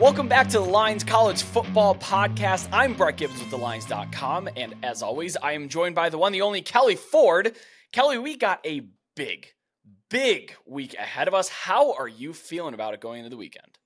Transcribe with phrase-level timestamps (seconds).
[0.00, 2.70] Welcome back to the Lines College Football Podcast.
[2.72, 6.40] I'm Brett Gibbons with TheLines.com, and as always, I am joined by the one, the
[6.40, 7.54] only Kelley Ford.
[7.92, 8.80] Kelley, we got a
[9.14, 9.48] big,
[10.08, 11.50] big week ahead of us.
[11.50, 13.78] How are you feeling about it going into the weekend?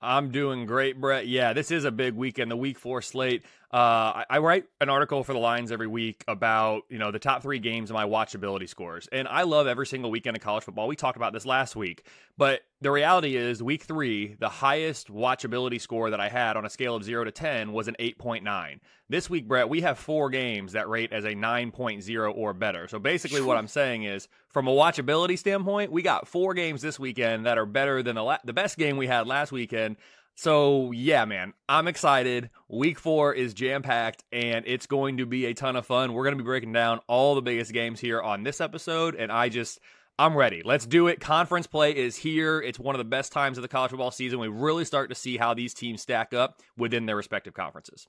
[0.00, 1.26] I'm doing great, Brett.
[1.26, 3.42] Yeah, this is a big weekend, the week four slate.
[3.72, 3.76] Uh,
[4.22, 7.42] I, I, write an article for the Lines every week about you know the top
[7.42, 10.86] three games of my watchability scores, and I love every single weekend of college football.
[10.86, 12.06] We talked about this last week,
[12.38, 16.70] but the reality is, week three, the highest watchability score that I had on a
[16.70, 18.80] scale of zero to ten was an eight point nine.
[19.08, 22.88] This week, Brett, we have four games that rate as a 9.0 or better.
[22.88, 26.98] So basically, what I'm saying is, from a watchability standpoint, we got four games this
[26.98, 29.96] weekend that are better than the la- the best game we had last weekend.
[30.38, 32.50] So, yeah, man, I'm excited.
[32.68, 36.12] Week four is jam packed and it's going to be a ton of fun.
[36.12, 39.14] We're going to be breaking down all the biggest games here on this episode.
[39.14, 39.80] And I just,
[40.18, 40.60] I'm ready.
[40.62, 41.20] Let's do it.
[41.20, 42.60] Conference play is here.
[42.60, 44.38] It's one of the best times of the college football season.
[44.38, 48.06] We really start to see how these teams stack up within their respective conferences.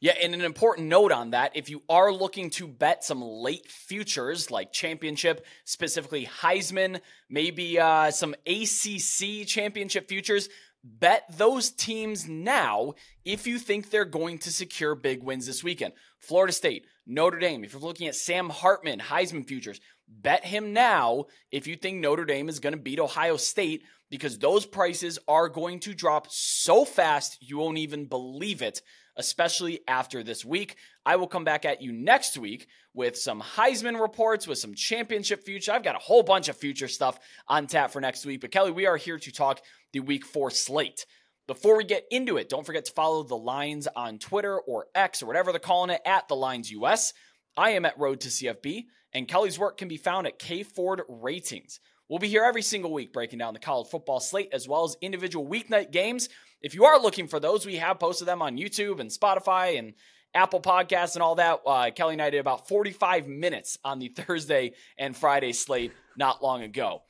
[0.00, 3.70] Yeah, and an important note on that if you are looking to bet some late
[3.70, 7.00] futures like championship, specifically Heisman,
[7.30, 10.48] maybe uh, some ACC championship futures,
[10.84, 12.94] bet those teams now
[13.24, 15.92] if you think they're going to secure big wins this weekend.
[16.18, 21.26] Florida State, Notre Dame, if you're looking at Sam Hartman, Heisman futures, bet him now
[21.50, 25.48] if you think Notre Dame is going to beat Ohio State because those prices are
[25.48, 28.82] going to drop so fast you won't even believe it
[29.16, 30.76] especially after this week.
[31.04, 35.44] I will come back at you next week with some Heisman reports, with some championship
[35.44, 35.72] future.
[35.72, 37.18] I've got a whole bunch of future stuff
[37.48, 38.40] on tap for next week.
[38.40, 39.60] But Kelley, we are here to talk
[39.92, 41.06] the week four slate.
[41.46, 45.22] Before we get into it, don't forget to follow the Lines on Twitter or X
[45.22, 47.12] or whatever they're calling it at the Lines US.
[47.56, 51.02] I am at Road to CFB, and Kelley's work can be found at K Ford
[51.08, 51.80] Ratings.
[52.08, 54.96] We'll be here every single week breaking down the college football slate as well as
[55.00, 56.28] individual weeknight games.
[56.62, 59.94] If you are looking for those, we have posted them on YouTube and Spotify and
[60.34, 61.60] Apple Podcasts and all that.
[61.66, 66.42] Uh, Kelley and I did about 45 minutes on the Thursday and Friday slate not
[66.42, 67.02] long ago.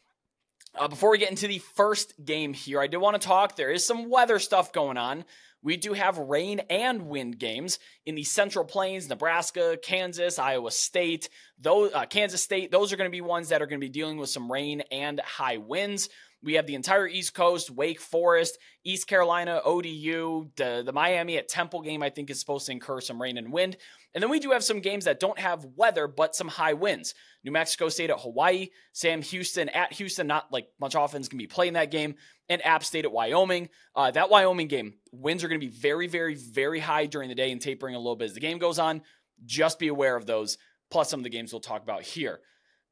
[0.75, 3.57] Uh, before we get into the first game here, I did want to talk.
[3.57, 5.25] There is some weather stuff going on.
[5.62, 11.29] We do have rain and wind games in the Central Plains, Nebraska, Kansas, Iowa State,
[11.61, 12.73] those uh, Kansas State.
[12.73, 14.83] Those are going to be ones that are going to be dealing with some rain
[14.91, 16.09] and high winds.
[16.43, 21.49] We have the entire East Coast, Wake Forest, East Carolina, ODU, the, the Miami at
[21.49, 23.77] Temple game, I think, is supposed to incur some rain and wind.
[24.15, 27.15] And then we do have some games that don't have weather, but some high winds.
[27.45, 31.47] New Mexico State at Hawaii, Sam Houston at Houston, not like much offense can be
[31.47, 32.17] playing that game,
[32.49, 33.69] and App State at Wyoming.
[33.95, 37.35] Uh, that Wyoming game, winds are going to be very, very, very high during the
[37.35, 39.03] day and tapering a little bit as the game goes on.
[39.45, 40.59] Just be aware of those,
[40.91, 42.41] plus some of the games we'll talk about here.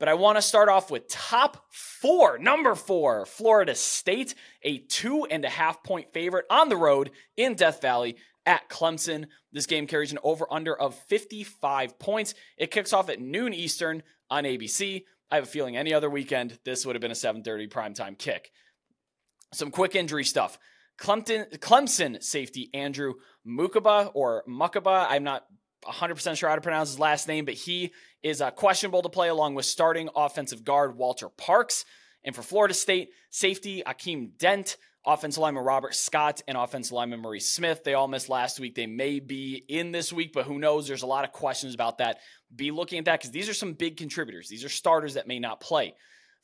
[0.00, 2.38] But I want to start off with top four.
[2.38, 7.54] Number four, Florida State, a two and a half point favorite on the road in
[7.54, 8.16] Death Valley
[8.46, 9.26] at Clemson.
[9.52, 12.34] This game carries an over under of 55 points.
[12.56, 15.04] It kicks off at noon Eastern on ABC.
[15.30, 18.50] I have a feeling any other weekend, this would have been a 7:30 primetime kick.
[19.52, 20.58] Some quick injury stuff.
[20.98, 23.14] Clemson, Clemson safety Andrew
[23.46, 25.06] Mukaba or Mukaba.
[25.08, 25.44] I'm not
[25.84, 27.92] 100% sure how to pronounce his last name, but he
[28.22, 31.84] is uh, questionable to play along with starting offensive guard Walker Parks.
[32.24, 34.76] And for Florida State, safety Akeem Dent,
[35.06, 37.82] offensive lineman Robert Scott, and offensive lineman Maurice Smith.
[37.82, 38.74] They all missed last week.
[38.74, 40.86] They may be in this week, but who knows?
[40.86, 42.18] There's a lot of questions about that.
[42.54, 44.48] Be looking at that because these are some big contributors.
[44.48, 45.94] These are starters that may not play.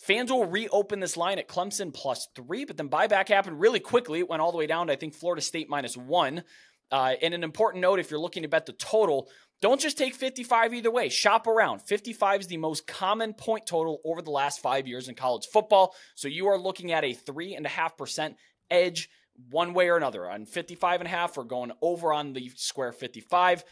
[0.06, 4.18] FanDuel reopened this line at Clemson plus three, but then buyback happened really quickly.
[4.18, 6.42] It went all the way down to, I think, Florida State minus one.
[6.90, 9.28] Uh, and an important note if you're looking to bet the total,
[9.62, 11.08] don't just take 55 either way.
[11.08, 11.80] Shop around.
[11.82, 15.94] 55 is the most common point total over the last five years in college football.
[16.14, 18.34] So you are looking at a 3.5%
[18.70, 19.08] edge
[19.50, 20.30] one way or another.
[20.30, 23.64] On 55 and a half, or going over on the square 55.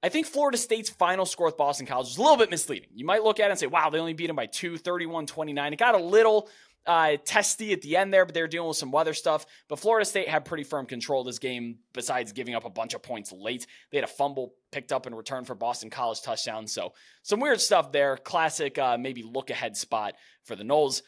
[0.00, 2.90] I think Florida State's final score with Boston College is a little bit misleading.
[2.94, 5.26] You might look at it and say, wow, they only beat them by two, 31
[5.26, 5.72] 29.
[5.72, 6.48] It got a little
[6.86, 9.46] uh, testy at the end there, but they're dealing with some weather stuff.
[9.68, 12.94] But Florida State had pretty firm control of this game, besides giving up a bunch
[12.94, 13.66] of points late.
[13.90, 16.66] They had a fumble picked up in return for Boston College touchdown.
[16.66, 16.92] So
[17.22, 18.16] some weird stuff there.
[18.16, 20.14] Classic, uh, maybe look ahead spot
[20.44, 21.02] for the Noles.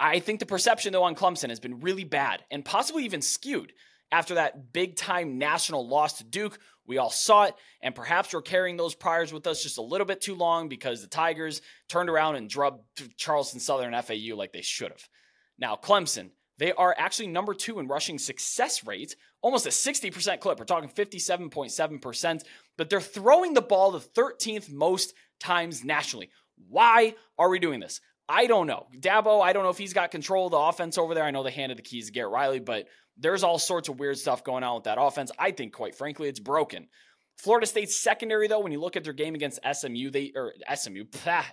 [0.00, 3.72] I think the perception, though, on Clemson has been really bad and possibly even skewed
[4.10, 6.58] after that big time national loss to Duke.
[6.86, 10.06] We all saw it, and perhaps we're carrying those priors with us just a little
[10.06, 12.84] bit too long because the Tigers turned around and drubbed
[13.16, 15.08] Charleston Southern FAU like they should have.
[15.58, 20.58] Now, Clemson, they are actually number two in rushing success rate, almost a 60% clip.
[20.58, 22.42] We're talking 57.7%,
[22.76, 26.30] but they're throwing the ball the 13th most times nationally.
[26.68, 28.00] Why are we doing this?
[28.28, 28.86] I don't know.
[28.98, 31.24] Dabo, I don't know if he's got control of the offense over there.
[31.24, 32.86] I know they handed the keys to Garrett Riley, but
[33.16, 35.30] there's all sorts of weird stuff going on with that offense.
[35.38, 36.88] I think, quite frankly, it's broken.
[37.38, 41.04] Florida State's secondary, though, when you look at their game against SMU, they or SMU,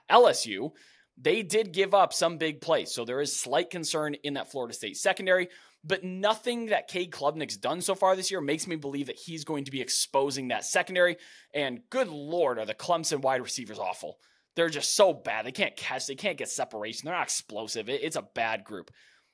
[0.09, 0.71] LSU,
[1.17, 2.93] they did give up some big plays.
[2.93, 5.49] So there is slight concern in that Florida State secondary,
[5.83, 9.43] but nothing that Cade Klubnik's done so far this year makes me believe that he's
[9.43, 11.17] going to be exposing that secondary.
[11.53, 14.17] And good lord, are the Clemson wide receivers awful?
[14.55, 15.45] They're just so bad.
[15.45, 17.05] They can't catch, they can't get separation.
[17.05, 17.89] They're not explosive.
[17.89, 18.91] it's a bad group.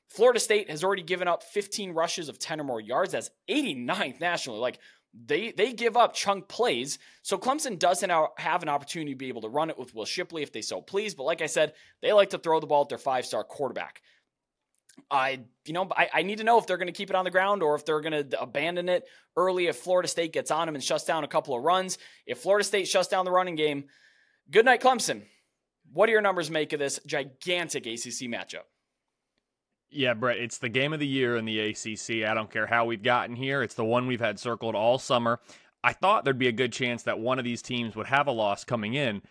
[0.09, 3.11] Florida State has already given up 15 rushes of 10 or more yards.
[3.11, 4.59] That's 89th nationally.
[4.59, 4.79] Like
[5.13, 6.99] they they give up chunk plays.
[7.21, 10.43] So Clemson doesn't have an opportunity to be able to run it with Will Shipley
[10.43, 11.15] if they so please.
[11.15, 14.01] But like I said, they like to throw the ball at their five star quarterback.
[15.09, 17.25] I you know I, I need to know if they're going to keep it on
[17.25, 20.67] the ground or if they're going to abandon it early if Florida State gets on
[20.67, 21.97] them and shuts down a couple of runs.
[22.25, 23.85] If Florida State shuts down the running game,
[24.51, 25.23] good night Clemson.
[25.91, 28.68] What do your numbers make of this gigantic ACC matchup?
[29.91, 32.23] Yeah, Brett, it's the game of the year in the ACC.
[32.23, 33.63] I don't care how we've gotten here.
[33.63, 35.39] It's the one we've had circled all summer.
[35.83, 38.31] I thought there'd be a good chance that one of these teams would have a
[38.31, 39.21] loss coming in,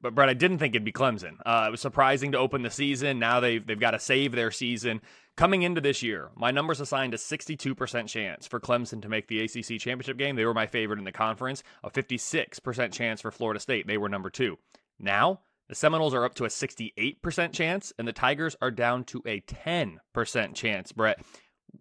[0.00, 1.36] but Brett, I didn't think it'd be Clemson.
[1.44, 3.18] Uh, it was surprising to open the season.
[3.18, 5.00] Now they've they've got to save their season.
[5.36, 9.40] Coming into this year, my numbers assigned a 62% chance for Clemson to make the
[9.40, 10.34] ACC championship game.
[10.34, 11.62] They were my favorite in the conference.
[11.84, 13.86] A 56% chance for Florida State.
[13.86, 14.58] They were number two.
[14.98, 19.22] Now the Seminoles are up to a 68% chance, and the Tigers are down to
[19.26, 21.20] a 10% chance, Brett.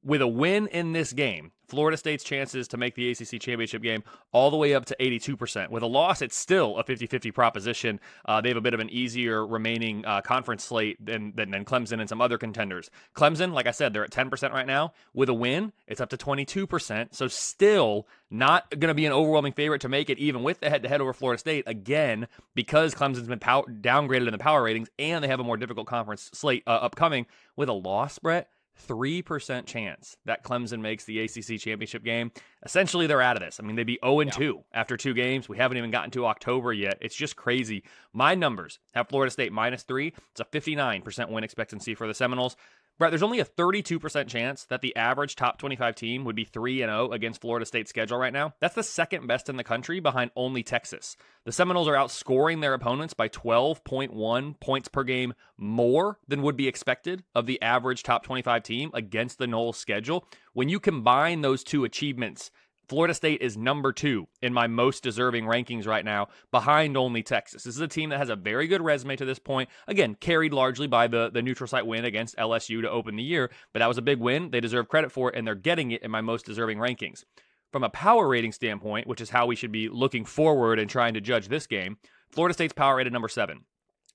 [0.03, 4.03] With a win in this game, Florida State's chances to make the ACC championship game
[4.31, 5.69] all the way up to 82%.
[5.69, 7.99] With a loss, it's still a 50 50 proposition.
[8.25, 11.65] Uh, they have a bit of an easier remaining uh, conference slate than, than, than,
[11.65, 12.89] Clemson and some other contenders.
[13.15, 14.93] Clemson, like I said, they're at 10% right now.
[15.13, 17.13] With a win, it's up to 22%.
[17.13, 20.69] So still not going to be an overwhelming favorite to make it, even with the
[20.69, 21.63] head to head over Florida State.
[21.67, 25.57] Again, because Clemson's been pow- downgraded in the power ratings and they have a more
[25.57, 27.25] difficult conference slate uh, upcoming.
[27.55, 28.49] With a loss, Brett,
[28.87, 32.31] 3% chance that Clemson makes the ACC championship game.
[32.63, 33.59] Essentially, they're out of this.
[33.59, 35.47] I mean, they'd be 0 2 after two games.
[35.47, 36.97] We haven't even gotten to October yet.
[37.01, 37.83] It's just crazy.
[38.13, 40.13] My numbers have Florida State minus three.
[40.31, 42.55] It's a 59% win expectancy for the Seminoles.
[42.97, 46.79] Brett, there's only a 32% chance that the average top 25 team would be 3
[46.79, 48.55] 0 against Florida State's schedule right now.
[48.59, 51.15] That's the second best in the country behind only Texas.
[51.45, 56.67] The Seminoles are outscoring their opponents by 12.1 points per game more than would be
[56.67, 60.27] expected of the average top 25 team against the Noles schedule.
[60.53, 62.49] When you combine those two achievements,
[62.87, 67.63] Florida State is number two in my most deserving rankings right now, behind only Texas.
[67.63, 69.69] This is a team that has a very good resume to this point.
[69.87, 73.51] Again, carried largely by the, the neutral site win against LSU to open the year,
[73.73, 74.51] but that was a big win.
[74.51, 77.25] They deserve credit for it, and they're getting it in my most deserving rankings.
[77.73, 81.13] From a power rating standpoint, which is how we should be looking forward and trying
[81.15, 81.97] to judge this game,
[82.31, 83.65] Florida State's power rated number seven.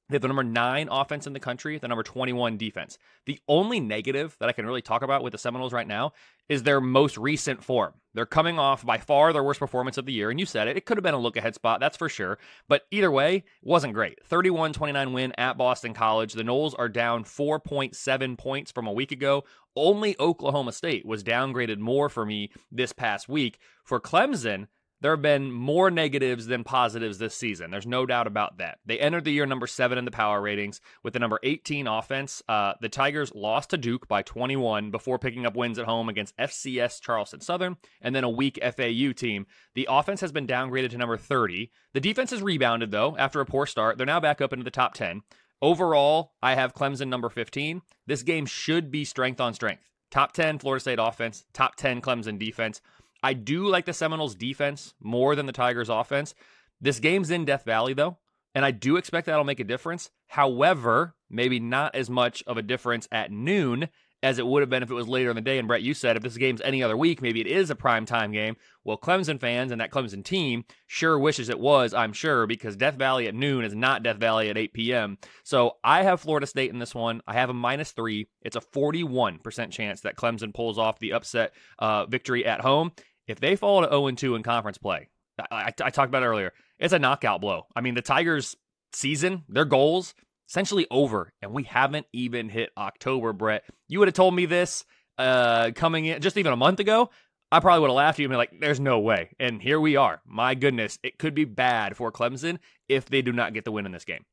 [0.08, 2.98] They have the number nine offense in the country, the number 21 defense.
[3.24, 6.12] The only negative that I can really talk about with the Seminoles right now
[6.48, 7.94] is their most recent form.
[8.12, 10.30] They're coming off by far their worst performance of the year.
[10.30, 12.38] And you said it, it could have been a look ahead spot, that's for sure.
[12.68, 14.18] But either way, wasn't great.
[14.26, 16.34] 31 29 win at Boston College.
[16.34, 19.44] The Noles are down 4.7 points from a week ago.
[19.74, 23.58] Only Oklahoma State was downgraded more for me this past week.
[23.84, 24.66] For Clemson,
[25.02, 27.72] there have been more negatives than positives this season.
[27.72, 28.78] There's no doubt about that.
[28.86, 32.40] They entered the year number seven in the power ratings with the number 18 offense.
[32.48, 36.36] Uh, the Tigers lost to Duke by 21 before picking up wins at home against
[36.36, 39.46] FCS Charleston Southern and then a weak FAU team.
[39.74, 41.72] The offense has been downgraded to number 30.
[41.94, 43.98] The defense has rebounded, though, after a poor start.
[43.98, 45.22] They're now back up into the top 10.
[45.60, 47.82] Overall, I have Clemson number 15.
[48.06, 49.88] This game should be strength on strength.
[50.12, 52.82] Top 10 Florida State offense, top 10 Clemson defense.
[53.22, 56.34] I do like the Seminoles defense more than the Tigers offense.
[56.80, 58.18] This game's in Death Valley though,
[58.54, 60.10] and I do expect that'll make a difference.
[60.26, 63.88] However, maybe not as much of a difference at noon
[64.22, 65.58] as it would have been if it was later in the day.
[65.58, 68.06] And Brett, you said if this game's any other week, maybe it is a prime
[68.06, 68.56] time game.
[68.84, 72.94] Well, Clemson fans and that Clemson team sure wishes it was, I'm sure, because Death
[72.94, 75.18] Valley at noon is not Death Valley at 8 p.m.
[75.42, 77.20] So I have Florida State in this one.
[77.26, 78.28] I have a minus three.
[78.42, 82.92] It's a 41% chance that Clemson pulls off the upset uh, victory at home.
[83.26, 86.52] If they fall to 0 2 in conference play, I, I, I talked about earlier,
[86.78, 87.66] it's a knockout blow.
[87.74, 88.56] I mean, the Tigers'
[88.92, 90.14] season, their goals,
[90.48, 93.64] essentially over, and we haven't even hit October, Brett.
[93.88, 94.84] You would have told me this
[95.18, 97.10] uh, coming in just even a month ago.
[97.50, 99.30] I probably would have laughed at you and been like, there's no way.
[99.38, 100.22] And here we are.
[100.26, 103.84] My goodness, it could be bad for Clemson if they do not get the win
[103.84, 104.24] in this game.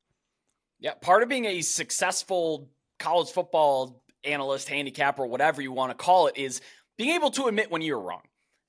[0.79, 6.27] Yeah, part of being a successful college football analyst, handicapper, whatever you want to call
[6.27, 6.61] it, is
[6.97, 8.21] being able to admit when you're wrong.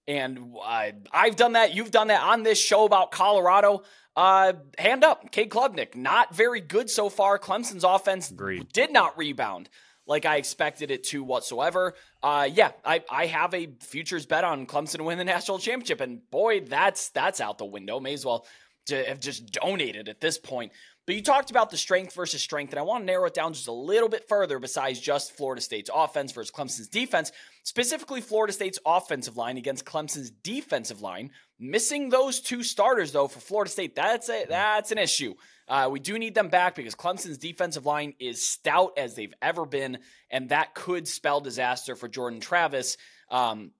[0.08, 1.74] And uh, I've done that.
[1.74, 3.82] You've done that on this show about Colorado.
[4.16, 7.38] Uh, hand up, Cade Klubnik, not very good so far.
[7.38, 8.72] Clemson's offense Agreed.
[8.72, 9.68] did not rebound
[10.06, 11.94] like I expected it to whatsoever.
[12.20, 16.00] Uh, yeah, I, I have a futures bet on Clemson to win the national championship,
[16.00, 18.00] and boy, that's that's out the window.
[18.00, 18.44] May as well
[18.88, 20.72] have just donated at this point.
[21.10, 23.52] But you talked about the strength versus strength, and I want to narrow it down
[23.52, 27.32] just a little bit further besides just Florida State's offense versus Clemson's defense,
[27.64, 31.32] specifically Florida State's offensive line against Clemson's defensive line.
[31.58, 35.34] Missing those two starters, though, for Florida State, that's a, that's an issue.
[35.66, 39.66] Uh, we do need them back because Clemson's defensive line is stout as they've ever
[39.66, 39.98] been,
[40.30, 42.96] and that could spell disaster for Jordan Travis.
[43.32, 43.72] Um,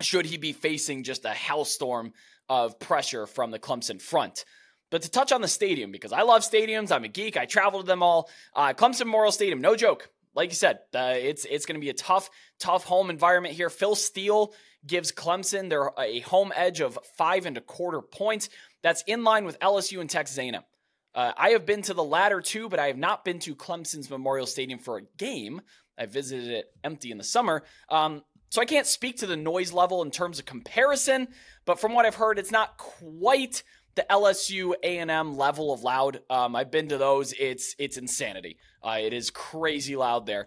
[0.00, 2.12] should he be facing just a hellstorm
[2.48, 4.44] of pressure from the Clemson front?
[4.90, 7.80] But to touch on the stadium, because I love stadiums, I'm a geek, I travel
[7.80, 8.30] to them all.
[8.54, 10.10] Uh, Clemson Memorial Stadium, no joke.
[10.34, 12.28] Like you said, uh, it's it's going to be a tough,
[12.58, 13.70] tough home environment here.
[13.70, 14.52] Phil Steele
[14.86, 18.48] gives Clemson their a home edge of five and a quarter points.
[18.82, 20.62] That's in line with LSU and Texas A&M.
[21.14, 24.10] Uh, I have been to the latter two, but I have not been to Clemson's
[24.10, 25.62] Memorial Stadium for a game.
[25.98, 27.64] I visited it empty in the summer.
[27.88, 31.28] Um, so I can't speak to the noise level in terms of comparison,
[31.64, 33.62] but from what I've heard, it's not quite
[33.96, 36.20] the LSU A&M level of loud.
[36.30, 37.32] Um, I've been to those.
[37.32, 38.58] It's it's insanity.
[38.82, 40.46] Uh, it is crazy loud there.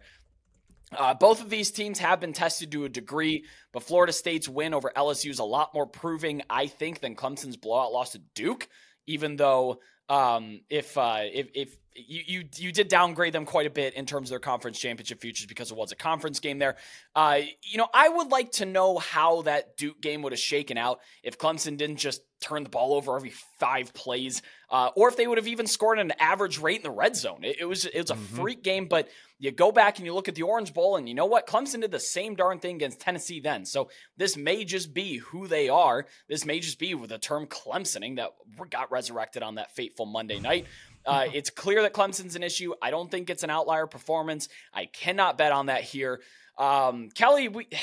[0.95, 4.73] Uh, both of these teams have been tested to a degree, but Florida State's win
[4.73, 8.67] over LSU is a lot more proving, I think, than Clemson's blowout loss to Duke.
[9.05, 13.69] Even though um, if uh, if if you, you you did downgrade them quite a
[13.69, 16.77] bit in terms of their conference championship futures because it was a conference game there.
[17.15, 20.77] Uh, you know, I would like to know how that Duke game would have shaken
[20.77, 25.17] out if Clemson didn't just turn the ball over every five plays, uh, or if
[25.17, 27.43] they would have even scored an average rate in the red zone.
[27.43, 28.35] It, it was it was a mm-hmm.
[28.35, 31.15] freak game, but you go back and you look at the Orange Bowl, and you
[31.15, 31.47] know what?
[31.47, 33.65] Clemson did the same darn thing against Tennessee then.
[33.65, 36.05] So this may just be who they are.
[36.27, 38.31] This may just be with the term Clemsoning that
[38.69, 40.65] got resurrected on that fateful Monday night.
[41.05, 42.73] Uh, it's clear that Clemson's an issue.
[42.81, 44.49] I don't think it's an outlier performance.
[44.73, 46.21] I cannot bet on that here.
[46.57, 47.67] Um, Kelley, we.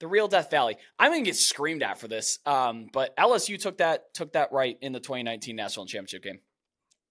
[0.00, 0.76] the real Death Valley.
[0.98, 4.76] I'm gonna get screamed at for this, um, but LSU took that took that right
[4.82, 6.40] in the 2019 national championship game.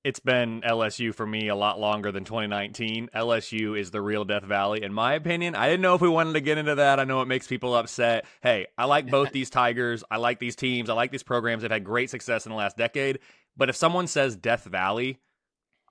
[0.04, 3.12] It's been LSU for me a lot longer than 2019.
[3.16, 5.54] LSU is the real Death Valley, in my opinion.
[5.54, 7.00] I didn't know if we wanted to get into that.
[7.00, 8.26] I know it makes people upset.
[8.42, 10.04] Hey, I like both these Tigers.
[10.10, 10.90] I like these teams.
[10.90, 11.62] I like these programs.
[11.62, 13.20] They've had great success in the last decade.
[13.58, 15.20] But if someone says Death Valley,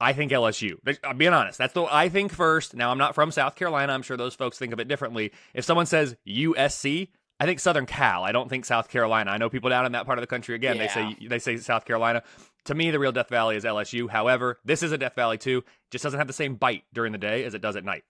[0.00, 0.76] I think LSU.
[1.04, 1.58] I'm being honest.
[1.58, 2.74] That's the I think first.
[2.74, 3.92] Now I'm not from South Carolina.
[3.92, 5.32] I'm sure those folks think of it differently.
[5.52, 8.24] If someone says USC, I think Southern Cal.
[8.24, 9.30] I don't think South Carolina.
[9.30, 10.54] I know people down in that part of the country.
[10.54, 10.82] Again, yeah.
[10.82, 12.22] they say they say South Carolina.
[12.66, 14.08] To me, the real Death Valley is LSU.
[14.08, 15.64] However, this is a Death Valley too.
[15.90, 18.04] Just doesn't have the same bite during the day as it does at night.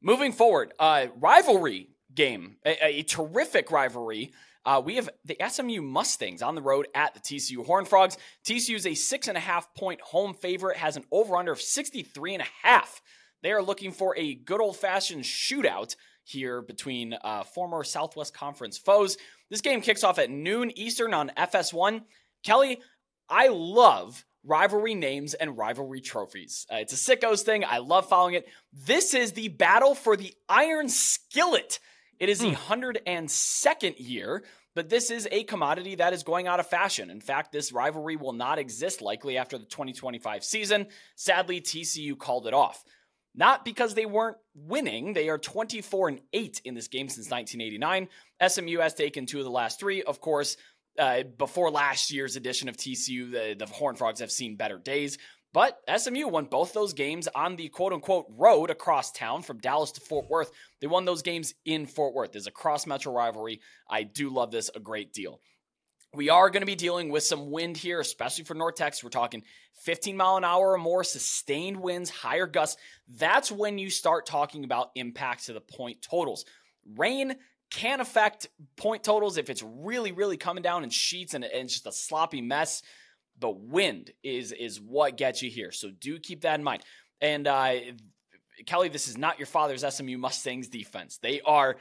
[0.00, 4.32] Moving forward, uh, rivalry game, a, a terrific rivalry
[4.66, 8.16] uh, we have the SMU Mustangs on the road at the TCU Horn Frogs.
[8.44, 11.60] TCU is a six and a half point home favorite, has an over under of
[11.60, 13.00] 63 and a half.
[13.42, 18.78] They are looking for a good old fashioned shootout here between uh, former Southwest Conference
[18.78, 19.18] foes.
[19.50, 22.02] This game kicks off at noon Eastern on FS1.
[22.42, 22.80] Kelley,
[23.28, 26.66] I love rivalry names and rivalry trophies.
[26.72, 27.64] Uh, it's a sickos thing.
[27.64, 28.46] I love following it.
[28.72, 31.80] This is the battle for the Iron Skillet.
[32.18, 34.02] It is the 102nd hmm.
[34.02, 34.44] year,
[34.74, 37.10] but this is a commodity that is going out of fashion.
[37.10, 40.86] In fact, this rivalry will not exist likely after the 2025 season.
[41.16, 42.84] Sadly, TCU called it off.
[43.36, 48.08] Not because they weren't winning, they are 24 and 8 in this game since 1989.
[48.46, 50.02] SMU has taken two of the last three.
[50.02, 50.56] Of course,
[50.98, 55.18] uh, before last year's edition of TCU, the, the Horn Frogs have seen better days.
[55.54, 59.92] But SMU won both those games on the quote unquote road across town from Dallas
[59.92, 60.50] to Fort Worth.
[60.80, 62.32] They won those games in Fort Worth.
[62.32, 63.60] There's a cross metro rivalry.
[63.88, 65.40] I do love this a great deal.
[66.12, 69.04] We are going to be dealing with some wind here, especially for North Texas.
[69.04, 69.44] We're talking
[69.84, 72.80] 15 mile an hour or more, sustained winds, higher gusts.
[73.06, 76.44] That's when you start talking about impacts to the point totals.
[76.96, 77.36] Rain
[77.70, 81.74] can affect point totals if it's really, really coming down in sheets and, and it's
[81.74, 82.82] just a sloppy mess
[83.38, 85.72] the wind is is what gets you here.
[85.72, 86.82] So do keep that in mind.
[87.20, 87.74] And uh,
[88.66, 91.18] Kelley, this is not your father's SMU Mustangs defense.
[91.18, 91.76] They are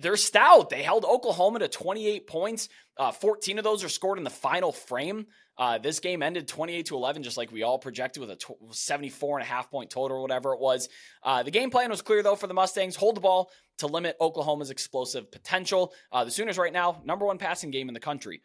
[0.00, 0.70] they're stout.
[0.70, 2.68] They held Oklahoma to 28 points.
[2.96, 5.26] Uh, 14 of those are scored in the final frame.
[5.56, 8.38] Uh, this game ended 28 to 11, just like we all projected with a
[8.72, 10.88] 74 and a half point total or whatever it was.
[11.22, 14.16] Uh, the game plan was clear though for the Mustangs: hold the ball to limit
[14.20, 15.92] Oklahoma's explosive potential.
[16.10, 18.42] Uh, the Sooners right now number one passing game in the country.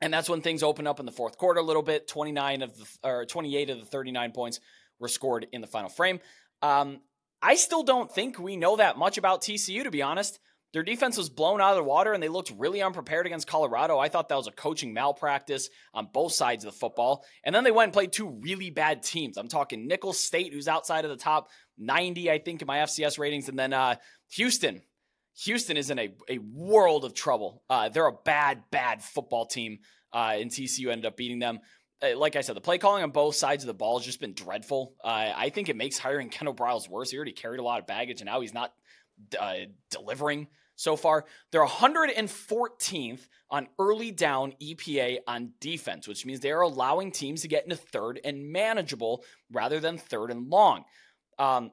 [0.00, 2.06] And that's when things open up in the fourth quarter a little bit.
[2.08, 4.60] 29 of the or 28 of the 39 points
[4.98, 6.20] were scored in the final frame.
[6.62, 7.00] Um,
[7.42, 10.38] I still don't think we know that much about TCU, to be honest.
[10.72, 13.98] Their defense was blown out of the water and they looked really unprepared against Colorado.
[13.98, 17.24] I thought that was a coaching malpractice on both sides of the football.
[17.44, 19.38] And then they went and played two really bad teams.
[19.38, 21.48] I'm talking Nicholls State, who's outside of the top
[21.78, 23.94] 90, I think, in my FCS ratings, and then uh,
[24.32, 24.82] Houston.
[25.44, 27.62] Houston is in a, a world of trouble.
[27.68, 29.80] Uh, they're a bad, bad football team,
[30.12, 31.60] uh, and TCU ended up beating them.
[32.02, 34.20] Uh, like I said, the play calling on both sides of the ball has just
[34.20, 34.94] been dreadful.
[35.04, 37.10] Uh, I think it makes hiring Kendal Briles worse.
[37.10, 38.72] He already carried a lot of baggage, and now he's not
[39.38, 39.54] uh,
[39.90, 41.24] delivering so far.
[41.52, 47.48] They're 114th on early down EPA on defense, which means they are allowing teams to
[47.48, 50.84] get into third and manageable rather than third and long.
[51.38, 51.70] Um,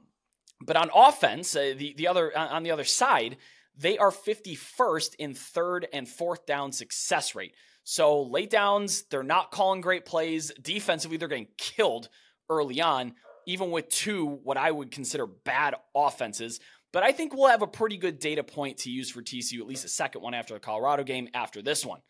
[0.65, 3.38] but on offense, uh, the the other on the other side,
[3.75, 7.53] they are 51st in third and fourth down success rate.
[7.84, 10.51] So late downs, they're not calling great plays.
[10.62, 12.10] Defensively, they're getting killed
[12.50, 13.15] early on,
[13.46, 16.60] even with two what I would consider bad offenses.
[16.93, 19.67] But I think we'll have a pretty good data point to use for TCU, at
[19.67, 22.01] least a second one after the Colorado game, after this one.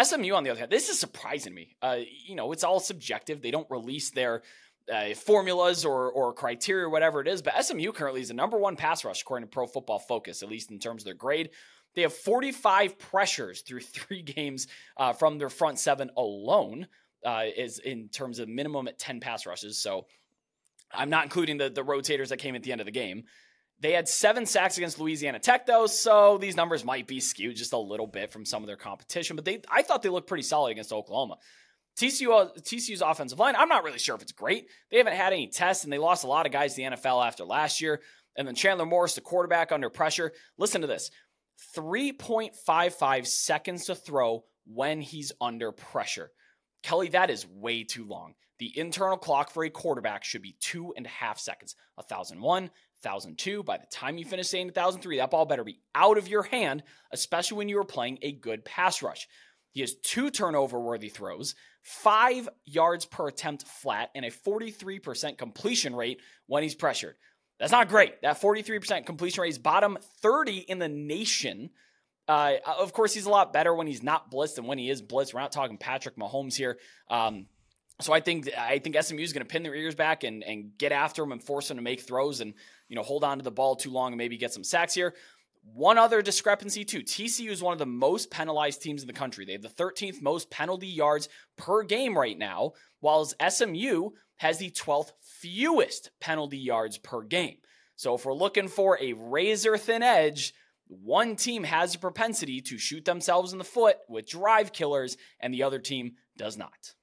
[0.00, 1.76] SMU, on the other hand, this is surprising to me.
[1.82, 3.42] Uh, you know, it's all subjective.
[3.42, 4.42] They don't release their
[4.92, 8.76] uh, formulas or, or criteria whatever it is, but SMU currently is the number one
[8.76, 11.50] pass rush according to Pro Football Focus, at least in terms of their grade.
[11.94, 16.86] They have 45 pressures through three games uh, from their front seven alone,
[17.24, 19.78] uh, is in terms of minimum at 10 pass rushes.
[19.78, 20.06] So
[20.92, 23.24] I'm not including the, the rotators that came at the end of the game.
[23.80, 27.72] They had seven sacks against Louisiana Tech, though, so these numbers might be skewed just
[27.72, 29.34] a little bit from some of their competition.
[29.34, 31.38] But they, I thought they looked pretty solid against Oklahoma.
[31.98, 34.66] TCU, TCU's offensive line, I'm not really sure if it's great.
[34.90, 37.26] They haven't had any tests, and they lost a lot of guys to the NFL
[37.26, 38.00] after last year.
[38.36, 40.32] And then Chandler Morris, the quarterback, under pressure.
[40.56, 41.10] Listen to this
[41.76, 46.30] 3.55 seconds to throw when he's under pressure.
[46.82, 48.34] Kelley, that is way too long.
[48.58, 51.74] The internal clock for a quarterback should be two and a half seconds.
[51.96, 52.70] 1001,
[53.02, 53.62] 1002.
[53.62, 56.82] By the time you finish saying 1003, that ball better be out of your hand,
[57.12, 59.26] especially when you are playing a good pass rush.
[59.72, 65.94] He has two turnover worthy throws, five yards per attempt flat, and a 43% completion
[65.94, 67.16] rate when he's pressured.
[67.58, 68.22] That's not great.
[68.22, 71.70] That 43% completion rate is bottom 30 in the nation.
[72.26, 75.02] Uh, of course, he's a lot better when he's not blitzed than when he is
[75.02, 75.34] blitzed.
[75.34, 76.78] We're not talking Patrick Mahomes here.
[77.10, 77.46] Um,
[78.00, 80.76] so I think I think SMU is going to pin their ears back and and
[80.76, 82.54] get after him and force him to make throws and
[82.88, 85.14] you know hold on to the ball too long and maybe get some sacks here.
[85.62, 87.02] One other discrepancy too.
[87.02, 89.44] TCU is one of the most penalized teams in the country.
[89.44, 94.70] They have the 13th most penalty yards per game right now, while SMU has the
[94.70, 97.58] 12th fewest penalty yards per game.
[97.94, 100.52] So if we're looking for a razor thin edge,
[100.88, 105.54] one team has a propensity to shoot themselves in the foot with drive killers, and
[105.54, 106.94] the other team does not.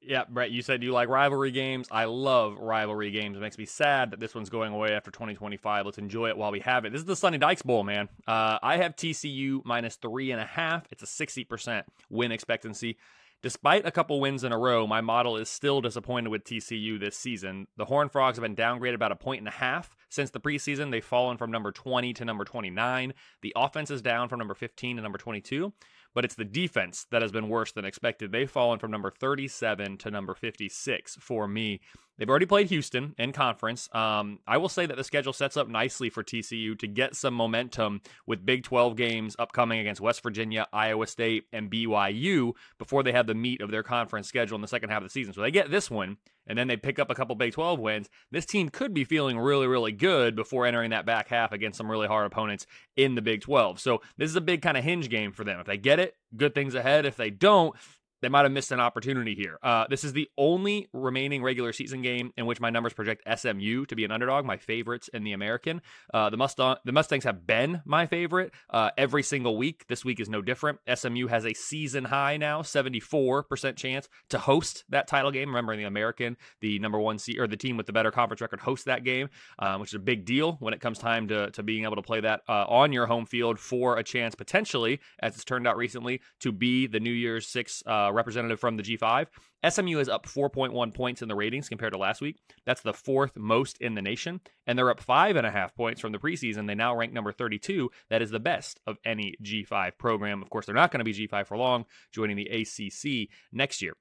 [0.00, 1.88] Yeah, Brett, you said you like rivalry games.
[1.90, 3.36] I love rivalry games.
[3.36, 5.84] It makes me sad that this one's going away after 2025.
[5.84, 6.92] Let's enjoy it while we have it.
[6.92, 8.08] This is the Sonny Dykes Bowl, man.
[8.26, 10.86] Uh, I have TCU minus three and a half.
[10.90, 12.96] It's a 60% win expectancy.
[13.40, 17.16] Despite a couple wins in a row, my model is still disappointed with TCU this
[17.16, 17.68] season.
[17.76, 20.90] The Horned Frogs have been downgraded about a point and a half since the preseason.
[20.90, 23.14] They've fallen from number 20 to number 29.
[23.42, 25.72] The offense is down from number 15 to number 22
[26.18, 28.32] but it's the defense that has been worse than expected.
[28.32, 31.80] They've fallen from number 37 to number 56 for me.
[32.18, 33.88] They've already played Houston in conference.
[33.92, 37.32] Um, I will say that the schedule sets up nicely for TCU to get some
[37.32, 43.12] momentum with Big 12 games upcoming against West Virginia, Iowa State, and BYU before they
[43.12, 45.32] have the meat of their conference schedule in the second half of the season.
[45.32, 46.16] So they get this one,
[46.48, 48.08] and then they pick up a couple Big 12 wins.
[48.32, 51.90] This team could be feeling really, really good before entering that back half against some
[51.90, 53.78] really hard opponents in the Big 12.
[53.78, 55.60] So this is a big kind of hinge game for them.
[55.60, 57.06] If they get it, good things ahead.
[57.06, 57.76] If they don't,
[58.20, 59.58] they might have missed an opportunity here.
[59.62, 63.86] Uh, this is the only remaining regular season game in which my numbers project SMU
[63.86, 65.80] to be an underdog, my favorites in the American.
[66.12, 69.86] Uh, the, Mustang, the Mustangs have been my favorite uh, every single week.
[69.88, 70.78] This week is no different.
[70.92, 75.48] SMU has a season high now, 74% chance to host that title game.
[75.48, 78.40] Remember, in the American, the number one seed or the team with the better conference
[78.40, 79.28] record hosts that game,
[79.58, 82.02] um, which is a big deal when it comes time to, to being able to
[82.02, 85.76] play that uh, on your home field for a chance potentially, as it's turned out
[85.76, 89.26] recently, to be the New Year's Six uh, uh, representative from the G5.
[89.68, 92.36] SMU is up 4.1 points in the ratings compared to last week.
[92.64, 94.40] That's the fourth most in the nation.
[94.66, 96.66] And they're up five and a half points from the preseason.
[96.66, 97.90] They now rank number 32.
[98.10, 100.42] That is the best of any G5 program.
[100.42, 103.94] Of course, they're not going to be G5 for long, joining the ACC next year.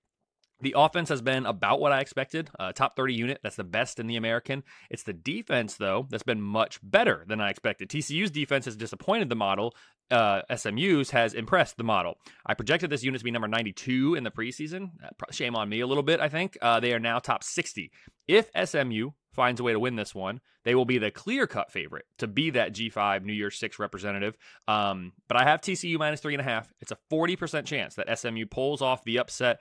[0.61, 2.49] The offense has been about what I expected.
[2.59, 4.63] Uh, top 30 unit, that's the best in the American.
[4.89, 7.89] It's the defense, though, that's been much better than I expected.
[7.89, 9.75] TCU's defense has disappointed the model.
[10.09, 12.17] Uh, SMU's has impressed the model.
[12.45, 14.91] I projected this unit to be number 92 in the preseason.
[15.03, 16.57] Uh, shame on me a little bit, I think.
[16.61, 17.91] Uh, they are now top 60.
[18.27, 21.71] If SMU finds a way to win this one, they will be the clear cut
[21.71, 24.35] favorite to be that G5 New Year's Six representative.
[24.67, 26.73] Um, but I have TCU minus three and a half.
[26.81, 29.59] It's a 40% chance that SMU pulls off the upset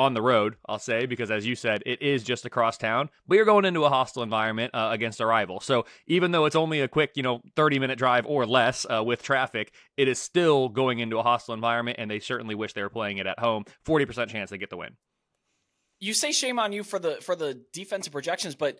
[0.00, 3.10] on the road, I'll say, because as you said, it is just across town.
[3.28, 5.60] But you're going into a hostile environment uh, against a rival.
[5.60, 9.04] So even though it's only a quick, you know, 30 minute drive or less uh,
[9.04, 12.82] with traffic, it is still going into a hostile environment, and they certainly wish they
[12.82, 13.64] were playing it at home.
[13.86, 14.96] 40% chance they get the win.
[15.98, 18.78] You say shame on you for the for the defensive projections, but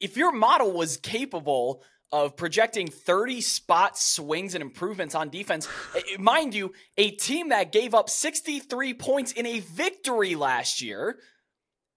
[0.00, 5.68] if your model was capable of projecting 30 spot swings and improvements on defense.
[5.94, 10.80] Eh, eh, mind you, a team that gave up 63 points in a victory last
[10.80, 11.18] year,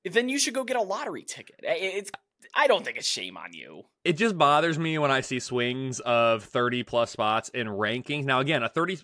[0.03, 1.59] then you should go get a lottery ticket.
[1.63, 2.11] Eh, it's
[2.55, 3.83] I don't think it's shame on you.
[4.03, 8.25] It just bothers me when I see swings of 30 plus spots in rankings.
[8.25, 8.99] Now again, a 30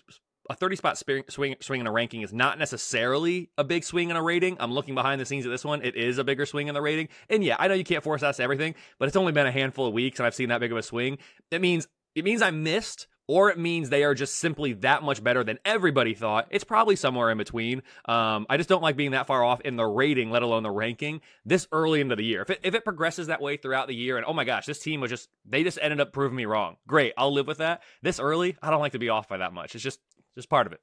[0.48, 4.10] a 30 spot swing, swing, swing in a ranking is not necessarily a big swing
[4.10, 4.56] in a rating.
[4.60, 5.82] I'm looking behind the scenes at this one.
[5.82, 7.08] It is a bigger swing in the rating.
[7.28, 9.86] And yeah, I know you can't force us everything, but it's only been a handful
[9.86, 11.18] of weeks and I've seen that big of a swing.
[11.50, 15.22] It means it means I missed or it means they are just simply that much
[15.22, 16.46] better than everybody thought.
[16.50, 17.82] It's probably somewhere in between.
[18.04, 20.70] Um, I just don't like being that far off in the rating, let alone the
[20.70, 22.42] ranking, this early into the year.
[22.42, 24.78] If it, if it progresses that way throughout the year, and oh my gosh, this
[24.78, 26.76] team was just, they just ended up proving me wrong.
[26.86, 27.82] Great, I'll live with that.
[28.02, 29.74] This early, I don't like to be off by that much.
[29.74, 30.00] It's just
[30.36, 30.80] just part of it.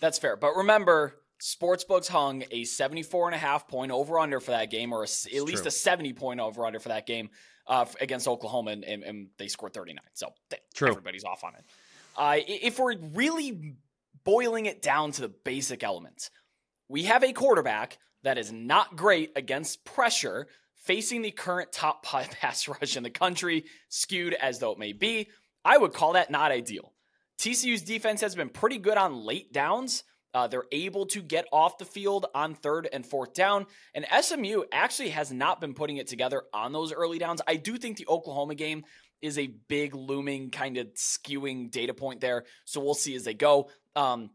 [0.00, 0.36] That's fair.
[0.36, 4.92] But remember, Sportsbooks hung a 74 and a half point over under for that game,
[4.92, 5.42] or a, at true.
[5.42, 7.30] least a 70 point over under for that game
[7.66, 10.02] uh, against Oklahoma, and, and, and, they scored 39.
[10.12, 10.32] So
[10.82, 11.64] everybody's off on it.
[12.16, 13.76] Uh, if we're really
[14.24, 16.30] boiling it down to the basic elements,
[16.88, 22.68] we have a quarterback that is not great against pressure, facing the current top pass
[22.68, 25.28] rush in the country, skewed as though it may be.
[25.64, 26.92] I would call that not ideal.
[27.40, 30.04] TCU's defense has been pretty good on late downs.
[30.34, 33.66] Uh, they're able to get off the field on third and fourth down.
[33.94, 37.40] And SMU actually has not been putting it together on those early downs.
[37.48, 38.84] I do think the Oklahoma game
[39.22, 42.44] is a big looming kind of skewing data point there.
[42.66, 43.70] So we'll see as they go.
[43.96, 44.30] Um,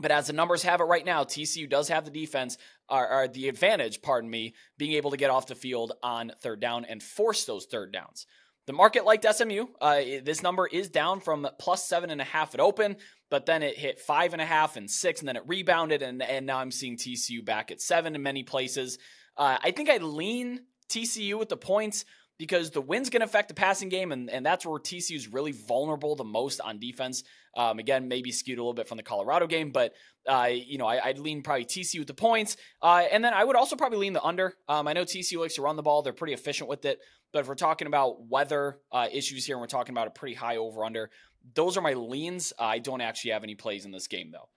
[0.00, 3.28] but as the numbers have it right now, TCU does have the defense or, or,
[3.28, 7.02] the advantage, pardon me, being able to get off the field on third down and
[7.02, 8.26] force those third downs.
[8.68, 9.64] The market liked SMU.
[9.80, 12.96] Uh, this number is down from plus seven and a half at open,
[13.30, 16.22] but then it hit five and a half and six, and then it rebounded, and,
[16.22, 18.98] and now I'm seeing TCU back at seven in many places.
[19.38, 22.04] Uh, I think I lean TCU with the points
[22.38, 25.28] because the wind's going to affect the passing game, and, and that's where TCU is
[25.28, 27.24] really vulnerable the most on defense.
[27.56, 29.94] Um, again, maybe skewed a little bit from the Colorado game, but
[30.28, 33.42] uh, you know I, would lean probably TCU with the points, uh, and then I
[33.42, 34.54] would also probably lean the under.
[34.68, 37.00] Um, I know TCU likes to run the ball; they're pretty efficient with it.
[37.32, 40.34] But if we're talking about weather uh, issues here and we're talking about a pretty
[40.34, 41.10] high over under,
[41.54, 42.52] those are my leans.
[42.58, 44.48] I don't actually have any plays in this game though.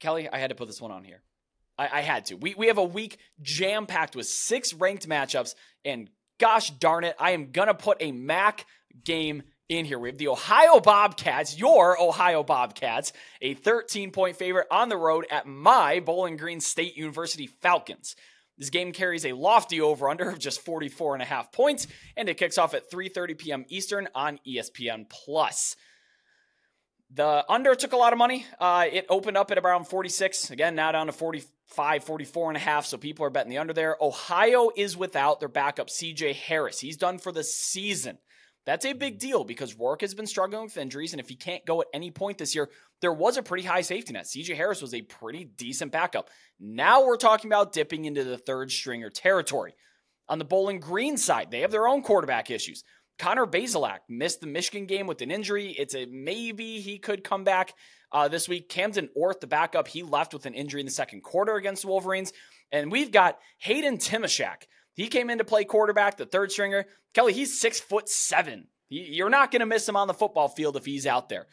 [0.00, 1.22] Kelley, I had to put this one on here.
[1.78, 2.36] I, I had to.
[2.36, 5.54] We, we have a week jam packed with six ranked matchups,
[5.84, 8.66] and gosh darn it, I am going to put a MAC
[9.02, 9.98] game in here.
[9.98, 15.26] We have the Ohio Bobcats, your Ohio Bobcats, a 13 point favorite on the road
[15.30, 18.14] at my Bowling Green State University Falcons.
[18.56, 21.86] This game carries a lofty over-under of just 44 and a half points,
[22.16, 23.64] and it kicks off at 3:30 p.m.
[23.68, 25.76] Eastern on ESPN Plus.
[27.12, 28.46] The under took a lot of money.
[28.58, 30.50] Uh, it opened up at around 46.
[30.50, 32.86] Again, now down to 45, 44 and a half.
[32.86, 33.96] So people are betting the under there.
[34.00, 36.80] Ohio is without their backup, CJ Harris.
[36.80, 38.18] He's done for the season.
[38.66, 41.66] That's a big deal because Rourke has been struggling with injuries, and if he can't
[41.66, 44.24] go at any point this year, there was a pretty high safety net.
[44.24, 46.30] CJ Harris was a pretty decent backup.
[46.58, 49.74] Now we're talking about dipping into the third stringer territory.
[50.28, 52.84] On the Bowling Green side, they have their own quarterback issues.
[53.18, 55.74] Connor Bazelak missed the Michigan game with an injury.
[55.78, 57.74] It's a maybe he could come back
[58.10, 58.68] uh, this week.
[58.68, 61.88] Camden Orth, the backup, he left with an injury in the second quarter against the
[61.88, 62.32] Wolverines.
[62.72, 64.64] And we've got Hayden Timosciek.
[64.94, 66.86] He came in to play quarterback, the third stringer.
[67.12, 68.68] Kelley, he's six foot seven.
[68.88, 71.46] You're not going to miss him on the football field if he's out there.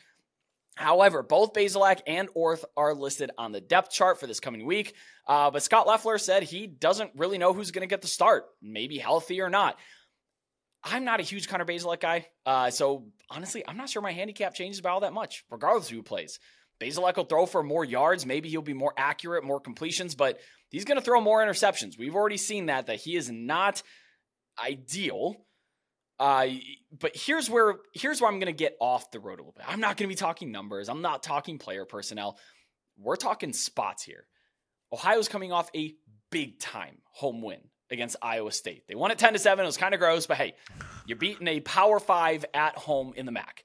[0.76, 4.94] However, both Bazelak and Orth are listed on the depth chart for this coming week.
[5.28, 8.46] Uh, but Scot Loeffler said he doesn't really know who's going to get the start,
[8.62, 9.78] maybe healthy or not.
[10.84, 12.28] I'm not a huge Connor Bazelak guy.
[12.46, 15.96] Uh, so honestly, I'm not sure my handicap changes by all that much, regardless of
[15.96, 16.40] who plays.
[16.82, 18.26] Bazelak will throw for more yards.
[18.26, 20.40] Maybe he'll be more accurate, more completions, but
[20.70, 21.98] he's going to throw more interceptions.
[21.98, 23.84] We've already seen that, that he is not
[24.62, 25.36] ideal.
[26.20, 26.48] Uh,
[27.00, 29.66] but here's where here's where I'm going to get off the road a little bit.
[29.68, 30.90] I'm not going to be talking numbers.
[30.90, 32.38] I'm not talking player personnel.
[32.98, 34.26] We're talking spots here.
[34.94, 35.96] Ohio's coming off a
[36.30, 38.88] big time home win against Iowa State.
[38.88, 39.64] They won it 10 to 7.
[39.64, 40.54] It was kind of gross, but hey,
[41.06, 43.64] you're beating a Power 5 at home in the MAC.